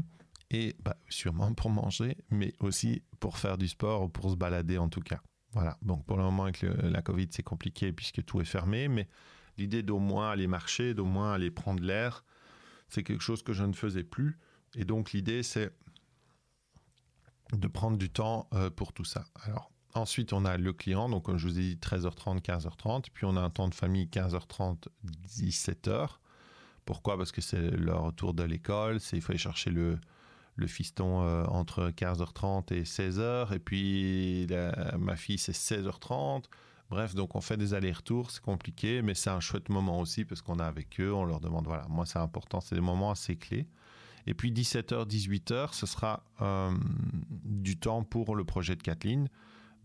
et 0.49 0.75
bah, 0.83 0.97
sûrement 1.07 1.53
pour 1.53 1.69
manger, 1.69 2.17
mais 2.29 2.53
aussi 2.59 3.03
pour 3.19 3.37
faire 3.37 3.57
du 3.57 3.67
sport 3.67 4.03
ou 4.03 4.09
pour 4.09 4.31
se 4.31 4.35
balader 4.35 4.77
en 4.77 4.89
tout 4.89 5.01
cas. 5.01 5.21
Voilà, 5.53 5.77
donc 5.81 6.05
pour 6.05 6.17
le 6.17 6.23
moment 6.23 6.43
avec 6.43 6.61
la 6.61 7.01
Covid 7.01 7.27
c'est 7.31 7.43
compliqué 7.43 7.91
puisque 7.91 8.23
tout 8.23 8.39
est 8.39 8.45
fermé, 8.45 8.87
mais 8.87 9.07
l'idée 9.57 9.83
d'au 9.83 9.99
moins 9.99 10.31
aller 10.31 10.47
marcher, 10.47 10.93
d'au 10.93 11.05
moins 11.05 11.33
aller 11.33 11.51
prendre 11.51 11.83
l'air, 11.83 12.23
c'est 12.87 13.03
quelque 13.03 13.23
chose 13.23 13.43
que 13.43 13.53
je 13.53 13.63
ne 13.63 13.73
faisais 13.73 14.03
plus. 14.03 14.37
Et 14.75 14.85
donc 14.85 15.11
l'idée, 15.11 15.43
c'est 15.43 15.73
de 17.53 17.67
prendre 17.67 17.97
du 17.97 18.09
temps 18.09 18.47
euh, 18.53 18.69
pour 18.69 18.93
tout 18.93 19.03
ça. 19.03 19.25
Alors 19.43 19.71
ensuite, 19.93 20.31
on 20.33 20.45
a 20.45 20.57
le 20.57 20.73
client, 20.73 21.09
donc 21.09 21.23
comme 21.23 21.37
je 21.37 21.47
vous 21.47 21.59
ai 21.59 21.61
dit, 21.61 21.79
13h30, 21.81 22.41
15h30, 22.41 23.05
puis 23.13 23.25
on 23.25 23.35
a 23.35 23.41
un 23.41 23.49
temps 23.49 23.67
de 23.67 23.75
famille 23.75 24.05
15h30, 24.05 24.87
17h. 25.27 26.09
Pourquoi? 26.85 27.17
Parce 27.17 27.31
que 27.31 27.41
c'est 27.41 27.71
le 27.71 27.93
retour 27.93 28.33
de 28.33 28.43
l'école, 28.43 28.99
c'est 28.99 29.17
il 29.17 29.21
faut 29.21 29.31
aller 29.31 29.39
chercher 29.39 29.69
le, 29.69 29.99
le 30.55 30.67
fiston 30.67 31.21
entre 31.47 31.89
15h30 31.89 32.73
et 32.73 32.83
16h, 32.83 33.53
et 33.53 33.59
puis 33.59 34.47
ma 34.99 35.15
fille 35.15 35.37
c'est 35.37 35.53
16h30. 35.53 36.43
Bref, 36.91 37.15
donc 37.15 37.35
on 37.35 37.41
fait 37.41 37.55
des 37.55 37.73
allers-retours, 37.73 38.31
c'est 38.31 38.41
compliqué, 38.41 39.01
mais 39.01 39.13
c'est 39.13 39.29
un 39.29 39.39
chouette 39.39 39.69
moment 39.69 40.01
aussi 40.01 40.25
parce 40.25 40.41
qu'on 40.41 40.59
est 40.59 40.63
avec 40.63 40.99
eux, 40.99 41.13
on 41.13 41.23
leur 41.23 41.39
demande, 41.39 41.65
voilà, 41.65 41.85
moi 41.87 42.05
c'est 42.05 42.19
important, 42.19 42.59
c'est 42.59 42.75
des 42.75 42.81
moments 42.81 43.11
assez 43.11 43.37
clés. 43.37 43.65
Et 44.27 44.33
puis 44.33 44.51
17h, 44.51 45.07
18h, 45.07 45.73
ce 45.73 45.85
sera 45.85 46.23
euh, 46.41 46.71
du 47.29 47.77
temps 47.77 48.03
pour 48.03 48.35
le 48.35 48.43
projet 48.43 48.75
de 48.75 48.83
Kathleen. 48.83 49.29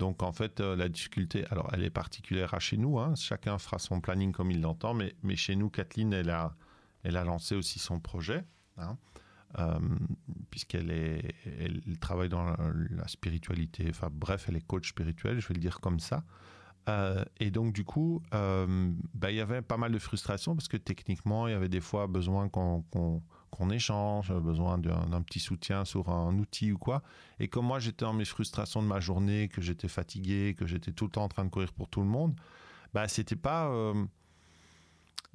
Donc 0.00 0.24
en 0.24 0.32
fait, 0.32 0.58
euh, 0.58 0.74
la 0.74 0.88
difficulté, 0.88 1.46
alors 1.50 1.70
elle 1.72 1.84
est 1.84 1.90
particulière 1.90 2.52
à 2.54 2.58
chez 2.58 2.76
nous, 2.76 2.98
hein, 2.98 3.14
chacun 3.14 3.56
fera 3.58 3.78
son 3.78 4.00
planning 4.00 4.32
comme 4.32 4.50
il 4.50 4.60
l'entend, 4.60 4.92
mais, 4.92 5.14
mais 5.22 5.36
chez 5.36 5.54
nous, 5.54 5.70
Kathleen, 5.70 6.12
elle 6.12 6.30
a, 6.30 6.56
elle 7.04 7.16
a 7.16 7.22
lancé 7.22 7.54
aussi 7.54 7.78
son 7.78 8.00
projet. 8.00 8.44
Hein, 8.78 8.98
euh, 9.58 9.78
puisqu'elle 10.50 11.22
travaille 12.00 12.28
dans 12.28 12.44
la, 12.44 13.08
spiritualité. 13.08 13.86
Enfin 13.88 14.08
bref, 14.12 14.46
elle 14.48 14.56
est 14.56 14.66
coach 14.66 14.90
spirituel, 14.90 15.40
je 15.40 15.48
vais 15.48 15.54
le 15.54 15.60
dire 15.60 15.80
comme 15.80 16.00
ça. 16.00 16.24
Euh, 16.88 17.24
et 17.40 17.50
donc, 17.50 17.72
du 17.72 17.84
coup, 17.84 18.22
euh, 18.34 18.92
bah, 19.14 19.30
il 19.30 19.36
y 19.36 19.40
avait 19.40 19.62
pas 19.62 19.76
mal 19.76 19.92
de 19.92 19.98
frustration 19.98 20.54
parce 20.54 20.68
que 20.68 20.76
techniquement, 20.76 21.48
il 21.48 21.52
y 21.52 21.54
avait 21.54 21.68
des 21.68 21.80
fois 21.80 22.06
besoin 22.06 22.48
qu'on 22.48 23.70
échange, 23.70 24.32
besoin 24.32 24.78
d'un 24.78 25.22
petit 25.22 25.40
soutien 25.40 25.84
sur 25.84 26.10
un 26.10 26.36
outil 26.38 26.72
ou 26.72 26.78
quoi. 26.78 27.02
Et 27.40 27.48
comme 27.48 27.66
moi, 27.66 27.78
j'étais 27.78 28.04
dans 28.04 28.12
mes 28.12 28.24
frustrations 28.24 28.82
de 28.82 28.86
ma 28.86 29.00
journée, 29.00 29.48
que 29.48 29.60
j'étais 29.62 29.88
fatigué, 29.88 30.54
que 30.56 30.66
j'étais 30.66 30.92
tout 30.92 31.06
le 31.06 31.10
temps 31.10 31.24
en 31.24 31.28
train 31.28 31.44
de 31.44 31.50
courir 31.50 31.72
pour 31.72 31.88
tout 31.88 32.00
le 32.00 32.06
monde, 32.06 32.38
bah, 32.94 33.08
c'était 33.08 33.36
pas. 33.36 33.72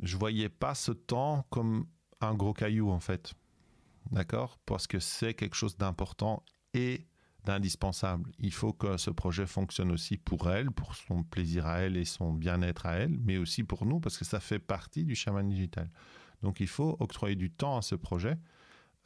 Je 0.02 0.18
voyais 0.18 0.50
pas 0.50 0.74
ce 0.74 0.92
temps 0.92 1.46
comme 1.50 1.86
un 2.22 2.34
gros 2.34 2.54
caillou, 2.54 2.92
en 2.92 3.00
fait. 3.00 3.34
D'accord? 4.10 4.60
Parce 4.66 4.88
que 4.88 5.00
c'est 5.00 5.34
quelque 5.34 5.56
chose 5.56 5.78
d'important 5.78 6.44
et 6.74 7.08
d'indispensable. 7.46 8.32
Il 8.40 8.54
faut 8.54 8.74
que 8.74 8.98
ce 8.98 9.10
projet 9.10 9.46
fonctionne 9.46 9.92
aussi 9.92 10.18
pour 10.18 10.50
elle, 10.52 10.72
pour 10.72 10.96
son 10.96 11.24
plaisir 11.24 11.66
à 11.66 11.80
elle 11.80 11.98
et 11.98 12.06
son 12.06 12.34
bien-être 12.34 12.86
à 12.86 12.94
elle, 12.94 13.18
mais 13.24 13.38
aussi 13.38 13.64
pour 13.64 13.86
nous, 13.86 14.00
parce 14.00 14.18
que 14.18 14.26
ça 14.26 14.40
fait 14.40 14.60
partie 14.60 15.04
du 15.04 15.16
chaman 15.16 15.48
digital. 15.48 15.90
Donc 16.42 16.60
il 16.60 16.68
faut 16.68 16.98
octroyer 17.00 17.36
du 17.36 17.52
temps 17.52 17.78
à 17.78 17.82
ce 17.82 17.96
projet. 17.96 18.38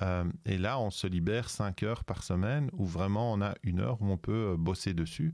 Euh, 0.02 0.26
et 0.46 0.58
là, 0.58 0.80
on 0.80 0.90
se 0.90 1.08
libère 1.08 1.50
cinq 1.50 1.84
heures 1.84 2.04
par 2.04 2.24
semaine, 2.24 2.70
où 2.74 2.86
vraiment 2.86 3.32
on 3.32 3.42
a 3.42 3.56
une 3.64 3.80
heure 3.80 4.02
où 4.02 4.08
on 4.08 4.18
peut 4.18 4.52
euh, 4.52 4.58
bosser 4.58 4.94
dessus. 4.94 5.34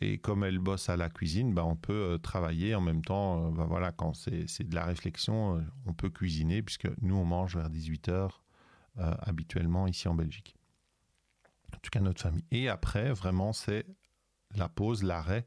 Et 0.00 0.18
comme 0.18 0.44
elle 0.44 0.58
bosse 0.58 0.88
à 0.88 0.96
la 0.96 1.10
cuisine, 1.10 1.52
bah, 1.52 1.64
on 1.64 1.76
peut 1.76 1.92
euh, 1.92 2.18
travailler 2.18 2.74
en 2.74 2.80
même 2.80 3.04
temps. 3.04 3.50
Bah, 3.50 3.66
voilà, 3.68 3.92
quand 3.92 4.14
c'est 4.14 4.64
de 4.64 4.74
la 4.74 4.84
réflexion, 4.86 5.62
on 5.84 5.92
peut 5.92 6.08
cuisiner, 6.08 6.62
puisque 6.62 6.88
nous, 7.02 7.16
on 7.16 7.24
mange 7.24 7.56
vers 7.56 7.68
18 7.68 8.08
heures 8.08 8.42
habituellement 8.96 9.86
ici 9.86 10.08
en 10.08 10.14
Belgique 10.14 10.56
en 11.74 11.78
tout 11.80 11.90
cas 11.90 12.00
notre 12.00 12.20
famille. 12.20 12.44
Et 12.50 12.68
après, 12.68 13.12
vraiment, 13.12 13.52
c'est 13.52 13.86
la 14.54 14.68
pause, 14.68 15.02
l'arrêt, 15.02 15.46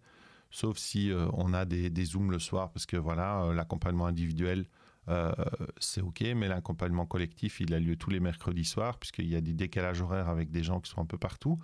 sauf 0.51 0.77
si 0.77 1.11
euh, 1.11 1.27
on 1.33 1.53
a 1.53 1.65
des, 1.65 2.05
zooms 2.05 2.31
le 2.31 2.39
soir, 2.39 2.71
parce 2.71 2.85
que 2.85 2.97
voilà, 2.97 3.43
euh, 3.43 3.53
l'accompagnement 3.53 4.07
individuel, 4.07 4.67
euh, 5.09 5.33
c'est 5.79 6.01
OK, 6.01 6.21
mais 6.21 6.47
l'accompagnement 6.47 7.05
collectif, 7.05 7.59
il 7.59 7.73
a 7.73 7.79
lieu 7.79 7.95
tous 7.95 8.09
les 8.09 8.19
mercredis 8.19 8.65
soirs, 8.65 8.97
puisqu'il 8.97 9.27
y 9.27 9.35
a 9.35 9.41
des 9.41 9.53
décalages 9.53 10.01
horaires 10.01 10.29
avec 10.29 10.49
des 10.49 10.63
gens 10.63 10.79
qui 10.79 10.89
sont 10.89 11.01
un 11.01 11.05
peu 11.05 11.17
partout. 11.17 11.59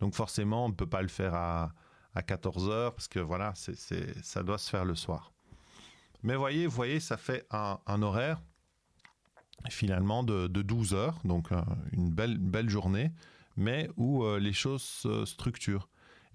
Donc 0.00 0.14
forcément, 0.14 0.66
on 0.66 0.68
ne 0.68 0.74
peut 0.74 0.88
pas 0.88 1.02
le 1.02 1.08
faire 1.08 1.34
à, 1.34 1.72
à 2.14 2.22
14 2.22 2.68
heures, 2.68 2.94
parce 2.94 3.08
que 3.08 3.20
voilà, 3.20 3.52
c'est, 3.54 3.76
ça 4.22 4.42
doit 4.42 4.58
se 4.58 4.68
faire 4.68 4.84
le 4.84 4.94
soir. 4.94 5.32
Mais 6.22 6.36
voyez, 6.36 6.66
voyez, 6.66 7.00
ça 7.00 7.16
fait 7.16 7.46
un 7.50 8.02
horaire 8.02 8.40
finalement 9.70 10.22
de, 10.22 10.46
de 10.46 10.62
12 10.62 10.94
heures, 10.94 11.18
donc 11.24 11.50
une 11.92 12.10
belle, 12.10 12.38
belle 12.38 12.68
journée 12.68 13.12
mais 13.56 13.88
où 13.96 14.24
euh, 14.24 14.38
les 14.38 14.52
choses 14.52 14.82
se 14.82 15.24
structurent. 15.24 15.88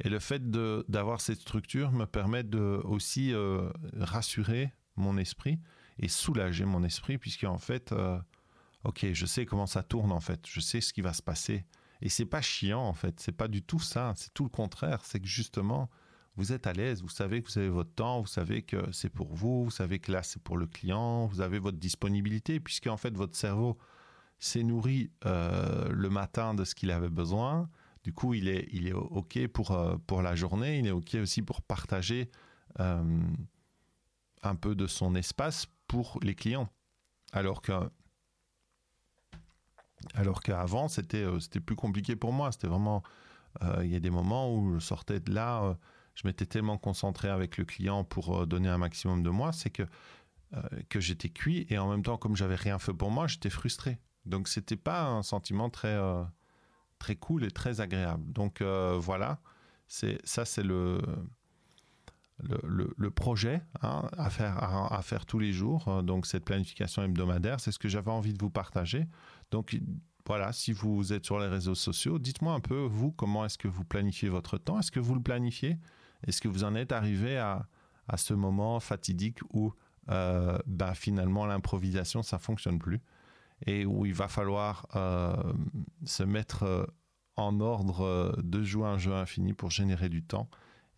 Et 0.03 0.09
le 0.09 0.19
fait 0.19 0.51
d'avoir 0.51 1.21
cette 1.21 1.41
structure 1.41 1.91
me 1.91 2.05
permet 2.05 2.43
de 2.43 2.81
aussi 2.83 3.33
euh, 3.33 3.69
rassurer 3.97 4.71
mon 4.95 5.17
esprit 5.17 5.59
et 5.99 6.07
soulager 6.07 6.65
mon 6.65 6.83
esprit, 6.83 7.17
puisqu'en 7.17 7.57
fait, 7.57 7.91
euh, 7.91 8.19
ok, 8.83 9.07
je 9.11 9.25
sais 9.25 9.47
comment 9.47 9.65
ça 9.65 9.81
tourne 9.81 10.11
en 10.11 10.19
fait, 10.19 10.45
je 10.47 10.59
sais 10.59 10.81
ce 10.81 10.93
qui 10.93 11.01
va 11.01 11.13
se 11.13 11.23
passer. 11.23 11.65
Et 12.03 12.09
c'est 12.09 12.25
pas 12.25 12.41
chiant 12.41 12.81
en 12.81 12.93
fait, 12.93 13.19
c'est 13.19 13.31
pas 13.31 13.47
du 13.47 13.63
tout 13.63 13.79
ça, 13.79 14.13
c'est 14.15 14.31
tout 14.35 14.43
le 14.43 14.49
contraire, 14.49 15.03
c'est 15.03 15.19
que 15.19 15.27
justement, 15.27 15.89
vous 16.37 16.53
êtes 16.53 16.67
à 16.67 16.73
l'aise, 16.73 17.01
vous 17.01 17.09
savez 17.09 17.41
que 17.41 17.51
vous 17.51 17.57
avez 17.57 17.69
votre 17.69 17.93
temps, 17.93 18.21
vous 18.21 18.27
savez 18.27 18.61
que 18.61 18.91
c'est 18.91 19.09
pour 19.09 19.33
vous, 19.33 19.65
vous 19.65 19.71
savez 19.71 19.99
que 19.99 20.11
là 20.11 20.21
c'est 20.21 20.41
pour 20.41 20.55
le 20.57 20.67
client, 20.67 21.25
vous 21.25 21.41
avez 21.41 21.57
votre 21.57 21.79
disponibilité, 21.79 22.59
puisqu'en 22.59 22.95
fait 22.95 23.15
votre 23.15 23.35
cerveau 23.35 23.77
s'est 24.39 24.63
nourri 24.63 25.09
euh, 25.25 25.89
le 25.89 26.09
matin 26.09 26.53
de 26.53 26.63
ce 26.63 26.75
qu'il 26.75 26.91
avait 26.91 27.09
besoin. 27.09 27.69
Du 28.03 28.13
coup, 28.13 28.33
il 28.33 28.47
est, 28.47 28.67
il 28.71 28.87
est 28.87 28.93
OK 28.93 29.47
pour, 29.47 29.71
euh, 29.71 29.97
pour 30.05 30.21
la 30.21 30.35
journée. 30.35 30.79
Il 30.79 30.87
est 30.87 30.91
OK 30.91 31.15
aussi 31.15 31.41
pour 31.41 31.61
partager 31.61 32.29
euh, 32.79 33.21
un 34.43 34.55
peu 34.55 34.75
de 34.75 34.87
son 34.87 35.15
espace 35.15 35.65
pour 35.87 36.19
les 36.21 36.35
clients. 36.35 36.69
Alors 37.33 37.61
que 37.61 37.73
alors 40.13 40.41
qu'avant, 40.41 40.87
c'était 40.87 41.25
c'était 41.39 41.59
plus 41.59 41.75
compliqué 41.75 42.15
pour 42.15 42.31
moi. 42.31 42.51
C'était 42.51 42.67
vraiment. 42.67 43.01
Il 43.81 43.87
y 43.87 43.95
a 43.95 43.99
des 43.99 44.11
moments 44.11 44.53
où 44.53 44.75
je 44.75 44.79
sortais 44.79 45.19
de 45.19 45.33
là, 45.33 45.75
je 46.17 46.27
m'étais 46.27 46.47
tellement 46.47 46.79
concentré 46.79 47.29
avec 47.29 47.57
le 47.57 47.63
client 47.63 48.03
pour 48.03 48.47
donner 48.47 48.69
un 48.69 48.79
maximum 48.79 49.21
de 49.21 49.29
moi, 49.29 49.53
c'est 49.53 49.69
que, 49.69 49.83
que 50.89 50.99
j'étais 50.99 51.29
cuit 51.29 51.67
et 51.69 51.77
en 51.77 51.89
même 51.91 52.01
temps, 52.01 52.17
comme 52.17 52.35
j'avais 52.35 52.55
rien 52.55 52.79
fait 52.79 52.93
pour 52.93 53.11
moi, 53.11 53.27
j'étais 53.27 53.51
frustré. 53.51 53.99
Donc 54.27 54.47
c'était 54.47 54.75
pas 54.75 55.05
un 55.05 55.23
sentiment 55.23 55.69
très 55.69 55.95
euh, 55.95 56.23
très 56.99 57.15
cool 57.15 57.43
et 57.43 57.51
très 57.51 57.81
agréable. 57.81 58.31
Donc 58.33 58.61
euh, 58.61 58.97
voilà, 58.99 59.39
ça 59.87 60.43
c'est 60.43 60.63
le, 60.63 60.99
le, 62.39 63.11
projet 63.11 63.61
hein, 63.81 64.09
à 64.17 64.29
faire 64.29 64.61
à, 64.61 65.01
faire 65.01 65.25
tous 65.25 65.39
les 65.39 65.53
jours. 65.53 66.03
Donc 66.03 66.25
cette 66.25 66.45
planification 66.45 67.03
hebdomadaire, 67.03 67.59
c'est 67.59 67.71
ce 67.71 67.79
que 67.79 67.89
j'avais 67.89 68.11
envie 68.11 68.33
de 68.33 68.41
vous 68.41 68.49
partager. 68.49 69.07
Donc 69.51 69.79
voilà, 70.25 70.51
si 70.51 70.73
vous 70.73 71.13
êtes 71.13 71.25
sur 71.25 71.39
les 71.39 71.47
réseaux 71.47 71.75
sociaux, 71.75 72.19
dites-moi 72.19 72.53
un 72.53 72.59
peu 72.59 72.81
vous 72.81 73.11
comment 73.11 73.45
est-ce 73.45 73.57
que 73.57 73.69
vous 73.69 73.85
planifiez 73.85 74.29
votre 74.29 74.57
temps? 74.57 74.79
Est-ce 74.79 74.91
que 74.91 74.99
vous 74.99 75.15
le 75.15 75.21
planifiez? 75.21 75.77
Est-ce 76.25 76.41
que 76.41 76.47
vous 76.47 76.63
en 76.63 76.75
êtes 76.75 76.91
arrivé 76.91 77.37
à, 77.37 77.67
ce 78.15 78.33
moment 78.33 78.79
fatidique 78.79 79.39
où 79.53 79.73
euh, 80.09 80.57
bah, 80.65 80.93
finalement 80.93 81.45
l'improvisation 81.45 82.23
ça 82.23 82.39
fonctionne 82.39 82.79
plus 82.79 83.01
et 83.65 83.85
où 83.85 84.05
il 84.05 84.13
va 84.13 84.29
falloir 84.29 84.87
euh, 84.95 85.35
se 86.05 86.23
mettre 86.23 86.63
euh, 86.63 86.85
en 87.35 87.59
ordre 87.59 88.33
de 88.41 88.63
jouer 88.63 88.87
un 88.87 88.97
jeu 88.97 89.13
infini 89.13 89.53
pour 89.53 89.71
générer 89.71 90.09
du 90.09 90.23
temps? 90.23 90.49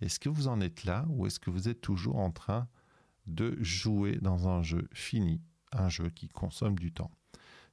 Est-ce 0.01 0.19
que 0.19 0.29
vous 0.29 0.47
en 0.47 0.61
êtes 0.61 0.83
là 0.83 1.05
ou 1.09 1.25
est-ce 1.25 1.39
que 1.39 1.49
vous 1.49 1.67
êtes 1.67 1.81
toujours 1.81 2.17
en 2.17 2.31
train 2.31 2.67
de 3.25 3.57
jouer 3.59 4.17
dans 4.21 4.47
un 4.47 4.61
jeu 4.61 4.87
fini, 4.93 5.41
un 5.71 5.89
jeu 5.89 6.09
qui 6.09 6.29
consomme 6.29 6.77
du 6.77 6.91
temps? 6.91 7.11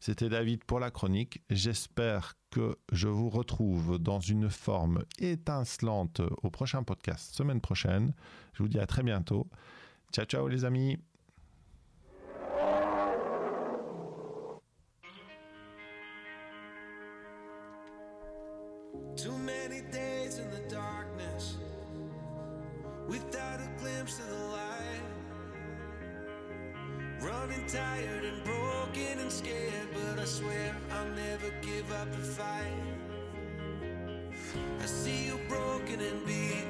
C'était 0.01 0.29
David 0.29 0.65
pour 0.65 0.81
la 0.81 0.91
chronique. 0.91 1.43
J'espère 1.51 2.35
que 2.51 2.77
je 2.93 3.09
vous 3.09 3.29
retrouve 3.29 3.99
dans 3.99 4.21
une 4.21 4.51
forme 4.51 5.05
étincelante 5.19 6.21
au 6.43 6.51
prochain 6.51 6.83
podcast, 6.83 7.35
semaine 7.35 7.61
prochaine. 7.61 8.13
Je 8.55 8.63
vous 8.63 8.69
dis 8.69 8.79
à 8.79 8.87
très 8.87 9.03
bientôt. 9.03 9.47
Ciao, 10.13 10.25
ciao 10.25 10.49
les 10.49 10.65
amis 10.65 10.99
Running 27.49 27.67
tired 27.67 28.25
and 28.25 28.43
broken 28.43 29.21
and 29.21 29.31
scared, 29.31 29.89
but 29.95 30.19
I 30.19 30.25
swear 30.25 30.75
I'll 30.91 31.09
never 31.11 31.49
give 31.63 31.93
up 31.93 32.11
the 32.11 32.19
fight. 32.19 32.73
I 34.81 34.87
see 34.87 35.27
you 35.27 35.39
broken 35.49 36.01
and 36.01 36.27
beat, 36.27 36.67